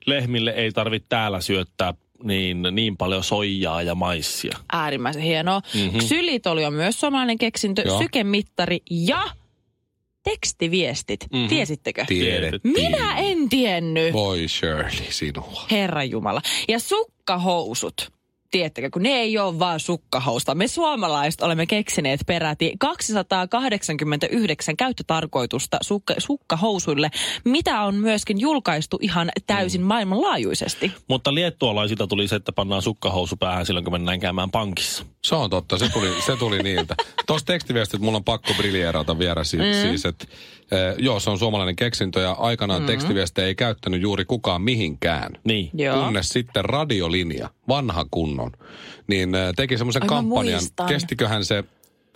lehmille 0.07 0.51
ei 0.51 0.73
tarvitse 0.73 1.07
täällä 1.09 1.41
syöttää 1.41 1.95
niin, 2.23 2.63
niin 2.73 2.97
paljon 2.97 3.25
soijaa 3.25 3.83
ja 3.83 3.95
maissia. 3.95 4.59
Äärimmäisen 4.73 5.23
hienoa. 5.23 5.61
Mm-hmm. 5.75 6.01
Xylitoli 6.01 6.65
on 6.65 6.75
myös 6.75 7.01
suomalainen 7.01 7.39
keksintö, 7.39 7.83
Joo. 7.87 7.99
sykemittari 7.99 8.79
ja 8.91 9.23
tekstiviestit. 10.23 11.21
Mhm. 11.21 11.37
Mm-hmm. 11.37 11.49
Tiesittekö? 11.49 12.05
Tiedettiin. 12.09 12.75
Minä 12.75 13.19
en 13.19 13.49
tiennyt. 13.49 14.13
Voi 14.13 14.49
Shirley, 14.49 15.11
sinua. 15.11 15.67
Herra 15.71 16.05
Jumala. 16.05 16.43
Ja 16.69 16.79
sukkahousut. 16.79 18.13
Tiettäkö, 18.53 18.91
kun 18.91 19.03
ne 19.03 19.09
ei 19.09 19.39
ole 19.39 19.59
vaan 19.59 19.81
sukkahousta. 19.81 20.55
Me 20.55 20.69
suomalaiset 20.69 21.43
olemme 21.43 21.67
keksineet 21.67 22.21
peräti 22.27 22.73
289 22.79 24.77
käyttötarkoitusta 24.77 25.79
sukka, 25.83 26.15
sukkahousuille, 26.19 27.11
mitä 27.45 27.81
on 27.81 27.95
myöskin 27.95 28.41
julkaistu 28.41 28.99
ihan 29.01 29.31
täysin 29.47 29.81
Mm. 29.81 29.87
maailmanlaajuisesti. 29.87 30.93
Mutta 31.09 31.35
liettualaisilta 31.35 32.07
tuli 32.07 32.29
se, 32.29 32.37
että 32.37 32.53
pannaan 32.53 32.83
sukkahousu 32.83 33.37
päähän 33.37 33.67
silloin, 33.67 33.85
kun 33.85 33.93
mennään 33.95 34.21
käymään 34.21 34.51
pankissa. 34.51 35.05
Se 35.25 35.35
on 35.35 35.51
totta, 35.51 35.79
se 35.79 35.89
tuli, 35.89 36.09
se 36.27 36.37
tuli 36.37 36.63
niiltä. 36.63 36.95
Tuossa 37.27 37.47
tekstiviestit 37.47 38.01
mulla 38.01 38.17
on 38.19 38.25
pakko 38.25 38.55
briljeerata 38.57 39.19
vielä 39.19 39.45
si- 39.45 39.57
mm. 39.57 39.63
siis, 39.83 40.05
että 40.05 40.27
eh, 40.73 40.95
joo, 40.99 41.21
se 41.21 41.31
on 41.31 41.39
suomalainen 41.39 41.77
keksintö 41.77 42.21
ja 42.21 42.33
aikanaan 42.33 42.83
mm. 42.83 42.87
tekstiviestejä 42.87 43.47
ei 43.47 43.55
käyttänyt 43.55 44.03
juuri 44.03 44.25
kukaan 44.25 44.63
mihinkään. 44.63 45.33
Niin. 45.45 45.71
Joo. 45.75 46.05
Kunnes 46.05 46.29
sitten 46.29 46.65
radiolinja, 46.65 47.51
vanha 47.69 48.07
kunnon, 48.11 48.53
niin 49.07 49.35
eh, 49.35 49.53
teki 49.57 49.79
semmoisen 49.79 50.07
kampanjan. 50.07 50.61
muistan. 50.61 50.87
Kestiköhän 50.87 51.45
se 51.45 51.65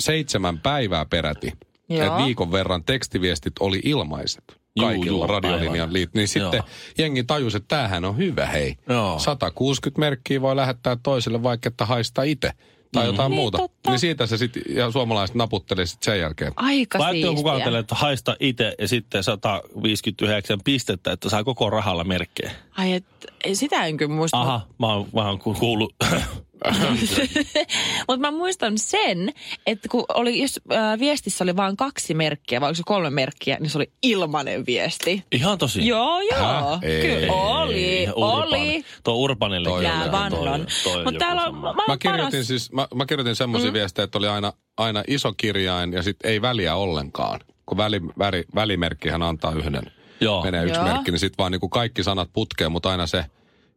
seitsemän 0.00 0.58
päivää 0.58 1.04
peräti. 1.04 1.52
Joo. 1.88 2.06
Et 2.18 2.24
viikon 2.24 2.52
verran 2.52 2.84
tekstiviestit 2.84 3.52
oli 3.60 3.80
ilmaiset 3.84 4.44
Juu, 4.76 4.86
kaikilla 4.86 5.18
juu, 5.18 5.26
radiolinjan 5.26 5.72
aivan. 5.72 5.92
liit. 5.92 6.14
Niin 6.14 6.28
sitten 6.28 6.58
Joo. 6.58 6.66
jengi 6.98 7.24
tajusi, 7.24 7.56
että 7.56 7.76
tämähän 7.76 8.04
on 8.04 8.16
hyvä, 8.16 8.46
hei. 8.46 8.76
Joo. 8.88 9.18
160 9.18 10.00
merkkiä 10.00 10.40
voi 10.40 10.56
lähettää 10.56 10.96
toiselle, 11.02 11.42
vaikka 11.42 11.68
että 11.68 11.86
haista 11.86 12.22
itse. 12.22 12.50
Tai 13.00 13.06
jotain 13.06 13.30
Niin, 13.30 13.36
muuta. 13.36 13.58
totta. 13.58 13.90
Niin 13.90 13.98
siitä 13.98 14.26
se 14.26 14.36
sitten, 14.36 14.62
ja 14.68 14.90
suomalaiset 14.90 15.36
naputteli 15.36 15.86
sitten 15.86 16.12
sen 16.12 16.20
jälkeen. 16.20 16.52
Aika 16.56 16.98
Vai 16.98 17.12
siistiä. 17.12 17.42
kuuntelee, 17.42 17.80
että 17.80 17.94
haista 17.94 18.36
itse 18.40 18.74
ja 18.78 18.88
sitten 18.88 19.24
159 19.24 20.58
pistettä, 20.64 21.12
että 21.12 21.28
saa 21.30 21.44
koko 21.44 21.70
rahalla 21.70 22.04
merkkejä. 22.04 22.50
Ai, 22.76 22.92
et, 22.92 23.04
sitä 23.52 23.86
en 23.86 23.96
kyllä 23.96 24.14
muista. 24.14 24.40
Aha, 24.40 24.60
mä 24.78 24.86
oon, 24.86 25.06
mä 25.14 25.28
oon 25.28 25.38
ku- 25.38 25.54
kuullut. 25.54 25.94
Mutta 28.08 28.18
mä 28.20 28.30
muistan 28.30 28.78
sen, 28.78 29.32
että 29.66 29.88
kun 29.88 30.04
oli, 30.14 30.42
jos 30.42 30.60
äh, 30.72 30.98
viestissä 30.98 31.44
oli 31.44 31.56
vain 31.56 31.76
kaksi 31.76 32.14
merkkiä, 32.14 32.60
vai 32.60 32.68
oliko 32.68 32.76
se 32.76 32.82
kolme 32.86 33.10
merkkiä, 33.10 33.56
niin 33.60 33.70
se 33.70 33.78
oli 33.78 33.90
ilmanen 34.02 34.66
viesti. 34.66 35.24
Ihan 35.32 35.58
tosi. 35.58 35.86
Joo, 35.86 36.20
joo. 36.20 36.78
Kyllä, 36.80 37.32
oli, 37.32 38.08
oli. 38.14 38.84
Tuo 39.04 39.28
Toi 39.64 39.82
Nää 39.82 40.04
joku- 40.04 40.12
vannon. 40.16 40.66
Mutta 41.04 41.18
täällä 41.18 41.42
on, 41.44 41.54
maailman 41.54 41.84
Mä 41.88 41.96
kirjoitin 41.96 42.30
paras. 42.30 42.46
siis, 42.46 42.72
mä, 42.72 42.88
mä 42.94 43.06
kirjoitin 43.06 43.36
semmoisia 43.36 43.70
mm. 43.70 43.74
viestejä, 43.74 44.04
että 44.04 44.18
oli 44.18 44.28
aina, 44.28 44.52
aina 44.76 45.02
iso 45.08 45.32
kirjain 45.36 45.92
ja 45.92 46.02
sitten 46.02 46.30
ei 46.30 46.42
väliä 46.42 46.76
ollenkaan. 46.76 47.40
Kun 47.66 47.78
väli, 47.78 48.00
väri, 48.18 48.44
välimerkkihän 48.54 49.22
antaa 49.22 49.52
yhden, 49.52 49.82
Joo. 50.20 50.42
menee 50.44 50.64
yksi 50.64 50.80
Joo. 50.80 50.84
merkki, 50.84 51.10
niin 51.10 51.18
sitten 51.18 51.38
vaan 51.38 51.52
niinku 51.52 51.68
kaikki 51.68 52.02
sanat 52.02 52.30
putkeen, 52.32 52.72
mutta 52.72 52.90
aina 52.90 53.06
se, 53.06 53.24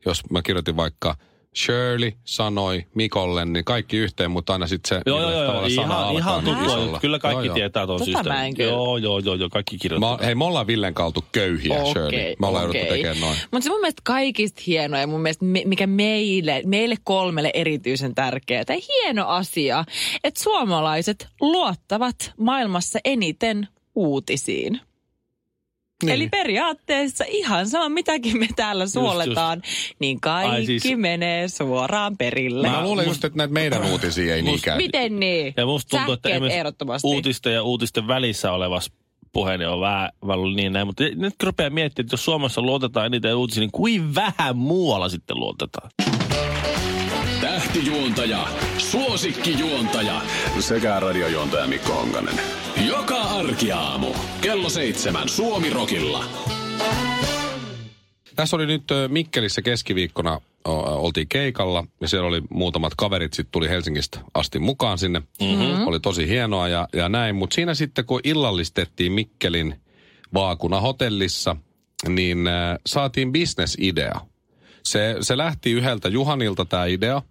jos 0.05 0.29
mä 0.29 0.41
kirjoitin 0.41 0.75
vaikka 0.75 1.15
Shirley 1.55 2.11
sanoi 2.23 2.85
Mikolle, 2.95 3.45
niin 3.45 3.65
kaikki 3.65 3.97
yhteen, 3.97 4.31
mutta 4.31 4.53
aina 4.53 4.67
sitten 4.67 4.89
se 4.89 5.01
Joo, 5.05 5.19
joo, 5.19 5.29
millä 5.29 5.43
joo, 5.43 5.65
ihan, 5.65 6.15
ihan 6.15 6.43
niin 6.43 6.57
tuttua. 6.57 6.99
Kyllä 6.99 7.19
kaikki 7.19 7.37
Joo, 7.37 7.45
joo. 7.45 7.55
tietää 7.55 7.85
tuon 7.85 7.99
Tota. 7.99 8.63
Joo, 8.63 8.97
joo, 8.97 9.19
joo, 9.19 9.35
joo, 9.35 9.49
kaikki 9.49 9.77
kirjoittaa. 9.77 10.17
Mä, 10.17 10.25
hei, 10.25 10.35
me 10.35 10.45
ollaan 10.45 10.67
Villen 10.67 10.93
kautta 10.93 11.21
köyhiä, 11.31 11.85
Shirley. 11.85 12.35
Me 12.39 12.47
ollaan 12.47 12.63
jouduttu 12.63 12.87
tekemään 12.87 13.19
noin. 13.19 13.37
Mutta 13.51 13.63
se 13.63 13.69
mun 13.69 13.79
mielestä 13.79 14.01
kaikista 14.05 14.61
hienoa 14.67 14.99
ja 14.99 15.07
mun 15.07 15.21
mielestä 15.21 15.45
me, 15.45 15.61
mikä 15.65 15.87
meille, 15.87 16.61
meille 16.65 16.95
kolmelle 17.03 17.51
erityisen 17.53 18.15
tärkeää 18.15 18.63
ja 18.69 18.77
hieno 18.87 19.27
asia, 19.27 19.85
että 20.23 20.43
suomalaiset 20.43 21.27
luottavat 21.41 22.33
maailmassa 22.37 22.99
eniten 23.05 23.67
uutisiin. 23.95 24.81
Niin. 26.03 26.13
Eli 26.15 26.29
periaatteessa 26.29 27.23
ihan 27.27 27.67
sama, 27.69 27.89
mitäkin 27.89 28.39
me 28.39 28.47
täällä 28.55 28.87
suoletaan, 28.87 29.61
niin 29.99 30.21
kaikki 30.21 30.55
Ai 30.55 30.65
siis- 30.65 30.83
menee 30.97 31.47
suoraan 31.47 32.17
perille. 32.17 32.69
Mä 32.69 32.83
luulen 32.83 33.07
just, 33.07 33.23
että 33.25 33.37
näitä 33.37 33.53
meidän 33.53 33.85
uutisia 33.85 34.35
ei 34.35 34.41
niinkään. 34.41 34.77
Miten 34.77 35.19
niin? 35.19 35.53
Ja 35.57 35.65
musta 35.65 35.97
tuntuu, 35.97 36.13
että 36.13 36.29
Sähkeet 36.29 36.51
ehdottomasti. 36.51 37.07
uutisten 37.07 37.53
ja 37.53 37.63
uutisten 37.63 38.07
välissä 38.07 38.51
olevassa 38.51 38.91
puhe 39.31 39.67
on 39.67 39.81
vähän, 39.81 40.09
vähän 40.27 40.39
ollut 40.39 40.55
niin 40.55 40.73
näin. 40.73 40.87
Mutta 40.87 41.03
nyt 41.03 41.33
kun 41.39 41.47
rupeaa 41.47 41.69
miettimään, 41.69 42.05
että 42.05 42.13
jos 42.13 42.25
Suomessa 42.25 42.61
luotetaan 42.61 43.05
eniten 43.05 43.35
uutisiin, 43.35 43.61
niin 43.61 43.71
kuin 43.71 44.15
vähän 44.15 44.57
muualla 44.57 45.09
sitten 45.09 45.39
luotetaan. 45.39 45.89
Tähtijuontaja, 47.41 48.47
suosikkijuontaja 48.91 50.21
sekä 50.59 50.99
radiojuontaja 50.99 51.67
Mikko 51.67 51.93
Honkanen. 51.93 52.35
Joka 52.87 53.21
arkiaamu 53.21 54.07
kello 54.41 54.69
seitsemän 54.69 55.29
Suomi 55.29 55.69
Rokilla. 55.69 56.25
Tässä 58.35 58.55
oli 58.55 58.65
nyt 58.65 58.83
Mikkelissä 59.07 59.61
keskiviikkona 59.61 60.41
oltiin 60.65 61.27
keikalla 61.27 61.83
ja 62.01 62.07
siellä 62.07 62.27
oli 62.27 62.41
muutamat 62.49 62.93
kaverit, 62.97 63.33
sitten 63.33 63.51
tuli 63.51 63.69
Helsingistä 63.69 64.19
asti 64.33 64.59
mukaan 64.59 64.97
sinne. 64.97 65.19
Mm-hmm. 65.19 65.87
Oli 65.87 65.99
tosi 65.99 66.27
hienoa 66.27 66.67
ja, 66.67 66.87
ja 66.93 67.09
näin, 67.09 67.35
mutta 67.35 67.53
siinä 67.53 67.73
sitten 67.73 68.05
kun 68.05 68.19
illallistettiin 68.23 69.11
Mikkelin 69.11 69.75
vaakuna 70.33 70.81
hotellissa, 70.81 71.55
niin 72.07 72.47
äh, 72.47 72.77
saatiin 72.85 73.31
bisnesidea. 73.31 74.21
Se, 74.83 75.15
se 75.21 75.37
lähti 75.37 75.71
yhdeltä 75.71 76.09
Juhanilta 76.09 76.65
tämä 76.65 76.85
idea 76.85 77.21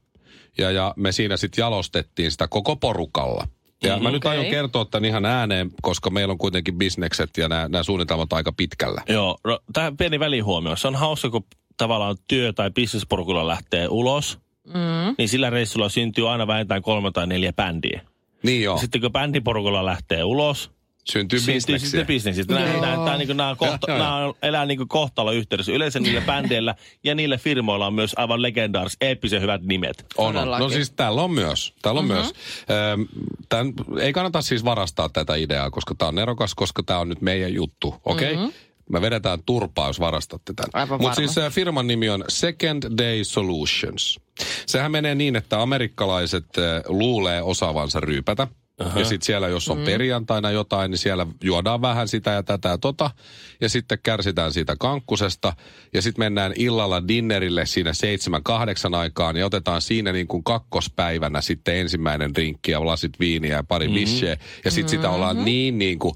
ja, 0.58 0.70
ja 0.70 0.94
me 0.96 1.12
siinä 1.12 1.36
sitten 1.36 1.62
jalostettiin 1.62 2.30
sitä 2.30 2.48
koko 2.48 2.76
porukalla. 2.76 3.48
Ja 3.82 3.96
mm, 3.96 4.02
mä 4.02 4.10
nyt 4.10 4.24
okei. 4.24 4.38
aion 4.38 4.50
kertoa 4.50 4.84
tämän 4.84 5.04
ihan 5.04 5.24
ääneen, 5.24 5.70
koska 5.82 6.10
meillä 6.10 6.32
on 6.32 6.38
kuitenkin 6.38 6.78
bisnekset 6.78 7.30
ja 7.36 7.48
nämä, 7.48 7.68
nämä 7.68 7.82
suunnitelmat 7.82 8.32
aika 8.32 8.52
pitkällä. 8.52 9.02
Joo, 9.08 9.38
no, 9.44 9.60
tämä 9.72 9.92
pieni 9.98 10.20
välihuomio. 10.20 10.76
Se 10.76 10.88
on 10.88 10.94
hauska, 10.96 11.30
kun 11.30 11.44
tavallaan 11.76 12.16
työ- 12.28 12.52
tai 12.52 12.70
bisnesporukulla 12.70 13.46
lähtee 13.46 13.88
ulos, 13.88 14.38
mm. 14.66 15.14
niin 15.18 15.28
sillä 15.28 15.50
reissulla 15.50 15.88
syntyy 15.88 16.30
aina 16.30 16.46
vähintään 16.46 16.82
kolme 16.82 17.10
tai 17.10 17.26
neljä 17.26 17.52
bändiä. 17.52 18.00
Niin 18.42 18.62
joo, 18.62 18.78
Sitten 18.78 19.00
kun 19.00 19.12
bändiporukalla 19.12 19.84
lähtee 19.84 20.24
ulos, 20.24 20.70
syntyy 21.12 21.38
syntyy 21.38 21.54
bisneksiä. 21.54 21.88
sitten 21.88 22.06
bisneksistä. 22.06 22.54
Nämä, 22.54 22.66
nämä, 22.66 23.04
nämä, 23.04 23.16
niin 23.18 23.36
nämä, 23.36 23.56
kohta, 23.58 23.90
joo. 23.90 23.98
nämä 23.98 24.32
elää 24.42 24.66
niin 24.66 24.88
kohtalo 24.88 25.32
yhteydessä. 25.32 25.72
Yleensä 25.72 26.00
niillä 26.00 26.20
bändeillä 26.20 26.74
ja 27.04 27.14
niillä 27.14 27.36
firmoilla 27.36 27.86
on 27.86 27.94
myös 27.94 28.12
aivan 28.16 28.42
legendaariset, 28.42 29.02
eeppisen 29.02 29.42
hyvät 29.42 29.62
nimet. 29.62 30.06
On, 30.16 30.36
on. 30.36 30.58
No 30.58 30.68
siis 30.68 30.90
täällä 30.90 31.22
on 31.22 31.30
myös. 31.30 31.74
Täällä 31.82 31.98
on 31.98 32.04
mm-hmm. 32.04 32.22
myös. 32.22 32.34
Öm, 32.92 33.06
Tän, 33.48 33.72
ei 34.00 34.12
kannata 34.12 34.42
siis 34.42 34.64
varastaa 34.64 35.08
tätä 35.08 35.34
ideaa, 35.34 35.70
koska 35.70 35.94
tämä 35.94 36.08
on 36.08 36.14
nerokas, 36.14 36.54
koska 36.54 36.82
tämä 36.82 36.98
on 36.98 37.08
nyt 37.08 37.22
meidän 37.22 37.54
juttu, 37.54 37.94
okei? 38.04 38.32
Okay? 38.32 38.46
Mm-hmm. 38.46 38.68
Me 38.92 39.00
vedetään 39.00 39.38
turpaa, 39.46 39.86
jos 39.86 40.00
varastatte 40.00 40.52
tämän. 40.54 40.88
Mutta 40.88 41.14
siis 41.14 41.38
äh, 41.38 41.52
firman 41.52 41.86
nimi 41.86 42.08
on 42.08 42.24
Second 42.28 42.82
Day 42.98 43.24
Solutions. 43.24 44.20
Sehän 44.66 44.92
menee 44.92 45.14
niin, 45.14 45.36
että 45.36 45.62
amerikkalaiset 45.62 46.44
äh, 46.58 46.82
luulee 46.86 47.42
osaavansa 47.42 48.00
ryypätä. 48.00 48.48
Uh-huh. 48.84 48.98
Ja 48.98 49.04
sitten 49.04 49.26
siellä, 49.26 49.48
jos 49.48 49.68
on 49.68 49.78
mm. 49.78 49.84
perjantaina 49.84 50.50
jotain, 50.50 50.90
niin 50.90 50.98
siellä 50.98 51.26
juodaan 51.44 51.82
vähän 51.82 52.08
sitä 52.08 52.30
ja 52.30 52.42
tätä 52.42 52.68
ja 52.68 52.78
tota. 52.78 53.10
Ja 53.60 53.68
sitten 53.68 53.98
kärsitään 54.02 54.52
siitä 54.52 54.76
kankkusesta. 54.80 55.52
Ja 55.94 56.02
sitten 56.02 56.24
mennään 56.24 56.52
illalla 56.56 57.08
dinnerille 57.08 57.66
siinä 57.66 57.92
seitsemän, 57.92 58.42
kahdeksan 58.42 58.94
aikaan. 58.94 59.36
Ja 59.36 59.46
otetaan 59.46 59.82
siinä 59.82 60.12
niin 60.12 60.28
kuin 60.28 60.44
kakkospäivänä 60.44 61.40
sitten 61.40 61.76
ensimmäinen 61.76 62.34
drinkki 62.34 62.72
ja 62.72 62.86
lasit 62.86 63.20
viiniä 63.20 63.56
ja 63.56 63.64
pari 63.64 63.86
mm-hmm. 63.86 64.00
bisseä. 64.00 64.36
Ja 64.64 64.70
sitten 64.70 64.88
sitä 64.88 65.10
ollaan 65.10 65.44
niin 65.44 65.78
niin 65.78 65.98
kuin, 65.98 66.14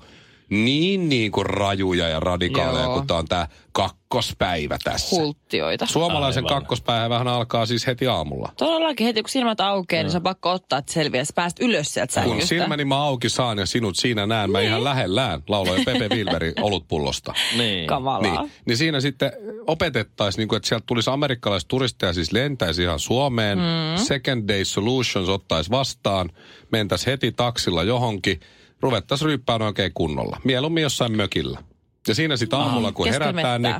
niin 0.52 1.08
niin 1.08 1.32
kuin 1.32 1.46
rajuja 1.46 2.08
ja 2.08 2.20
radikaaleja, 2.20 2.84
Joo. 2.84 2.94
kun 2.94 3.06
tämä 3.06 3.18
on 3.18 3.28
tämä 3.28 3.46
kakkospäivä 3.72 4.78
tässä. 4.84 5.16
Kulttioita. 5.16 5.86
Suomalaisen 5.86 6.44
Aivan. 6.46 6.60
kakkospäivähän 6.60 7.28
alkaa 7.28 7.66
siis 7.66 7.86
heti 7.86 8.06
aamulla. 8.06 8.52
Todellakin 8.56 9.06
heti 9.06 9.22
kun 9.22 9.30
silmät 9.30 9.60
aukeaa, 9.60 10.02
niin 10.02 10.10
se 10.10 10.16
on 10.16 10.22
pakko 10.22 10.50
ottaa, 10.50 10.78
että 10.78 10.92
selviää. 10.92 11.24
Sä 11.24 11.32
pääst 11.34 11.60
ylös 11.60 11.94
sieltä 11.94 12.20
Kun 12.20 12.30
sängystä. 12.30 12.48
silmäni 12.48 12.84
mä 12.84 13.02
auki 13.02 13.28
saan 13.28 13.58
ja 13.58 13.66
sinut 13.66 13.96
siinä 13.96 14.26
näen, 14.26 14.50
mä 14.50 14.60
ihan 14.60 14.84
lähellään, 14.84 15.42
lauloi 15.48 15.84
Pepe 15.84 16.08
Wilberi 16.08 16.52
olutpullosta. 16.60 17.34
Niin. 17.58 17.86
Kamalaa. 17.86 18.42
Niin, 18.42 18.52
niin 18.66 18.76
siinä 18.76 19.00
sitten 19.00 19.32
opetettaisiin, 19.66 20.40
niin 20.40 20.48
kuin, 20.48 20.56
että 20.56 20.68
sieltä 20.68 20.84
tulisi 20.86 21.10
amerikkalaiset 21.10 21.68
turisteja, 21.68 22.12
siis 22.12 22.32
lentäisi 22.32 22.82
ihan 22.82 22.98
Suomeen. 22.98 23.58
Mm. 23.58 24.04
Second 24.04 24.48
Day 24.48 24.64
Solutions 24.64 25.28
ottaisi 25.28 25.70
vastaan, 25.70 26.30
mentäisi 26.72 27.06
heti 27.06 27.32
taksilla 27.32 27.82
johonkin, 27.82 28.40
ruvettaisiin 28.82 29.26
ryyppään 29.26 29.62
oikein 29.62 29.92
kunnolla. 29.94 30.40
Mieluummin 30.44 30.82
jossain 30.82 31.12
mökillä. 31.16 31.62
Ja 32.08 32.14
siinä 32.14 32.36
sitten 32.36 32.58
aamulla, 32.58 32.92
kun 32.92 33.08
herätään, 33.08 33.62
niin. 33.62 33.74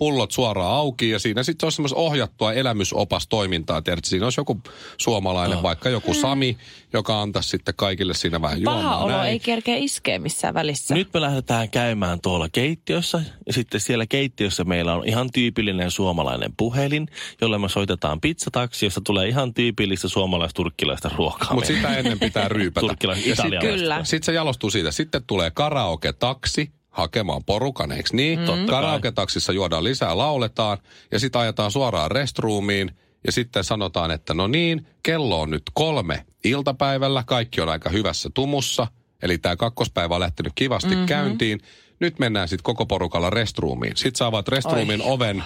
Pullot 0.00 0.30
suoraan 0.30 0.74
auki 0.74 1.10
ja 1.10 1.18
siinä 1.18 1.42
sitten 1.42 1.66
olisi 1.66 1.76
semmoista 1.76 1.98
ohjattua 1.98 2.52
elämysopastoimintaa. 2.52 3.82
Tiedätkö, 3.82 4.08
siinä 4.08 4.26
olisi 4.26 4.40
joku 4.40 4.60
suomalainen, 4.98 5.56
oh. 5.58 5.62
vaikka 5.62 5.88
joku 5.88 6.14
Sami, 6.14 6.56
joka 6.92 7.22
antaisi 7.22 7.48
sitten 7.48 7.74
kaikille 7.76 8.14
siinä 8.14 8.40
vähän 8.42 8.62
Paha 8.64 8.96
olo 8.98 9.10
näin. 9.12 9.30
ei 9.30 9.38
kerkeä 9.40 9.76
iskeä 9.76 10.18
missään 10.18 10.54
välissä. 10.54 10.94
Nyt 10.94 11.08
me 11.14 11.20
lähdetään 11.20 11.70
käymään 11.70 12.20
tuolla 12.20 12.48
keittiössä 12.52 13.22
ja 13.46 13.52
sitten 13.52 13.80
siellä 13.80 14.06
keittiössä 14.06 14.64
meillä 14.64 14.94
on 14.94 15.08
ihan 15.08 15.30
tyypillinen 15.32 15.90
suomalainen 15.90 16.52
puhelin, 16.56 17.08
jolle 17.40 17.58
me 17.58 17.68
soitetaan 17.68 18.20
pizzataksi, 18.20 18.86
josta 18.86 19.00
tulee 19.00 19.28
ihan 19.28 19.54
tyypillistä 19.54 20.08
suomalaisturkkilaista 20.08 21.10
ruokaa. 21.16 21.54
Mutta 21.54 21.66
sitä 21.66 21.96
ennen 21.96 22.18
pitää 22.20 22.48
ryypätä. 22.58 22.86
Turkkilais- 22.86 23.26
Ja 23.26 23.36
sit- 23.36 23.44
italialaista. 23.44 23.76
Kyllä. 23.78 24.04
Sitten 24.04 24.26
se 24.26 24.32
jalostuu 24.32 24.70
siitä. 24.70 24.90
Sitten 24.90 25.24
tulee 25.26 25.50
karaoke-taksi 25.50 26.79
hakemaan 26.90 27.44
porukan, 27.44 27.92
eikö 27.92 28.10
niin? 28.12 28.38
Mm. 28.38 28.46
Kai. 28.46 28.66
Karaoke-taksissa 28.66 29.52
juodaan 29.52 29.84
lisää, 29.84 30.18
lauletaan 30.18 30.78
ja 31.12 31.18
sitten 31.18 31.40
ajetaan 31.40 31.70
suoraan 31.70 32.10
restroomiin 32.10 32.90
ja 33.26 33.32
sitten 33.32 33.64
sanotaan, 33.64 34.10
että 34.10 34.34
no 34.34 34.46
niin, 34.46 34.86
kello 35.02 35.40
on 35.40 35.50
nyt 35.50 35.62
kolme 35.74 36.24
iltapäivällä, 36.44 37.24
kaikki 37.26 37.60
on 37.60 37.68
aika 37.68 37.90
hyvässä 37.90 38.30
tumussa, 38.34 38.86
eli 39.22 39.38
tämä 39.38 39.56
kakkospäivä 39.56 40.14
on 40.14 40.20
lähtenyt 40.20 40.52
kivasti 40.54 40.90
mm-hmm. 40.90 41.06
käyntiin. 41.06 41.60
Nyt 42.00 42.18
mennään 42.18 42.48
sitten 42.48 42.62
koko 42.62 42.86
porukalla 42.86 43.30
restroomiin. 43.30 43.96
Sitten 43.96 44.18
saavat 44.18 44.48
restroomin 44.48 45.02
Oi. 45.02 45.12
oven 45.12 45.44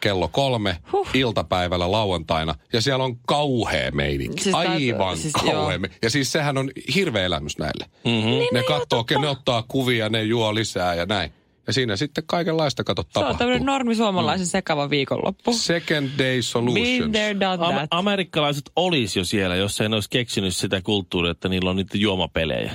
kello 0.00 0.28
kolme 0.28 0.76
huh. 0.92 1.08
iltapäivällä 1.14 1.92
lauantaina, 1.92 2.54
ja 2.72 2.80
siellä 2.80 3.04
on 3.04 3.18
kauhea 3.26 3.90
meininki. 3.90 4.42
Siis 4.42 4.54
Aivan 4.54 5.16
siis, 5.16 5.32
kauhea 5.32 5.78
Ja 6.02 6.10
siis 6.10 6.32
sehän 6.32 6.58
on 6.58 6.70
hirveä 6.94 7.24
elämys 7.24 7.58
näille. 7.58 7.86
Mm-hmm. 8.04 8.30
Niin, 8.30 8.48
ne 8.52 8.62
katsoo, 8.62 9.04
ne 9.20 9.28
ottaa 9.28 9.64
kuvia, 9.68 10.08
ne 10.08 10.22
juo 10.22 10.54
lisää 10.54 10.94
ja 10.94 11.06
näin. 11.06 11.32
Ja 11.66 11.72
siinä 11.72 11.96
sitten 11.96 12.24
kaikenlaista 12.26 12.84
kato 12.84 13.02
tapahtuu. 13.02 13.22
Se 13.22 13.32
on 13.32 13.38
tämmöinen 13.38 13.66
normi 13.66 13.94
suomalaisen 13.94 14.46
mm. 14.46 14.50
sekava 14.50 14.90
viikonloppu. 14.90 15.52
Second 15.52 16.08
day 16.18 16.42
solutions. 16.42 17.12
there, 17.12 17.40
done 17.40 17.56
that. 17.56 17.80
Am- 17.80 17.88
amerikkalaiset 17.90 18.70
olisi 18.76 19.18
jo 19.18 19.24
siellä, 19.24 19.56
jos 19.56 19.80
ei 19.80 19.88
ne 19.88 19.94
olisi 19.94 20.10
keksinyt 20.10 20.56
sitä 20.56 20.80
kulttuuria, 20.82 21.30
että 21.30 21.48
niillä 21.48 21.70
on 21.70 21.76
niitä 21.76 21.98
juomapelejä. 21.98 22.72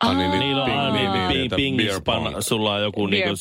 Ah, 0.00 0.16
niin, 0.16 0.30
niin, 0.30 0.40
Niillä 0.40 0.64
on 0.64 0.70
aina 0.70 0.92
niin, 0.92 1.12
niin, 1.12 1.28
niin, 1.28 1.50
ping, 1.50 1.76
ping, 1.76 1.90
sulla 2.40 2.74
on 2.74 2.82
joku 2.82 3.06
niinku 3.06 3.34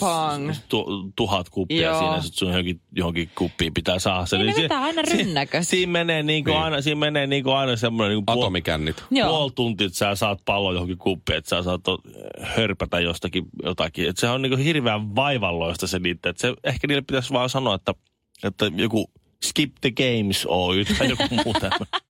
tu, 0.70 1.12
tuhat 1.16 1.50
kuppia 1.50 1.82
Joo. 1.82 2.00
siinä, 2.00 2.22
sit 2.22 2.34
sun 2.34 2.48
johonkin, 2.48 2.82
johonkin 2.96 3.30
kuppiin 3.38 3.74
pitää 3.74 4.00
saada 4.00 4.26
se. 4.26 4.38
Niin, 4.38 4.56
niin 4.56 4.72
aina 4.72 5.02
rynnäkössä. 5.02 5.70
Siinä 5.70 5.92
menee 5.92 6.24
niinku 6.24 6.50
niin. 6.50 6.60
aina, 6.60 6.82
siinä 6.82 7.00
menee 7.00 7.28
niinku 7.28 7.52
aina 7.52 7.76
semmoinen 7.76 8.16
niinku 8.16 8.34
puol, 8.34 8.44
Atomikännit. 8.44 9.04
puoli 9.28 9.52
tuntia, 9.56 9.88
että 9.88 9.98
sä 9.98 10.16
saat 10.16 10.40
pallon 10.46 10.74
johonkin 10.74 10.98
kuppiin, 10.98 11.38
että 11.38 11.50
sä 11.50 11.64
saat 11.64 11.82
hörpätä 12.42 13.00
jostakin 13.00 13.46
jotakin. 13.64 14.10
Että 14.10 14.20
se 14.20 14.30
on 14.30 14.42
niinku 14.42 14.58
hirveän 14.58 15.16
vaivalloista 15.16 15.88
se 15.88 16.00
niitä. 16.00 16.30
Että 16.30 16.42
se, 16.42 16.54
ehkä 16.64 16.88
niille 16.88 17.02
pitäisi 17.02 17.34
vaan 17.34 17.50
sanoa, 17.50 17.76
että, 17.76 17.94
että 18.44 18.72
joku 18.76 19.12
Skip 19.44 19.76
the 19.82 19.92
Games 19.92 20.46
Oy 20.50 20.86
tai 20.86 21.10
joku 21.10 21.24
muu 21.46 21.54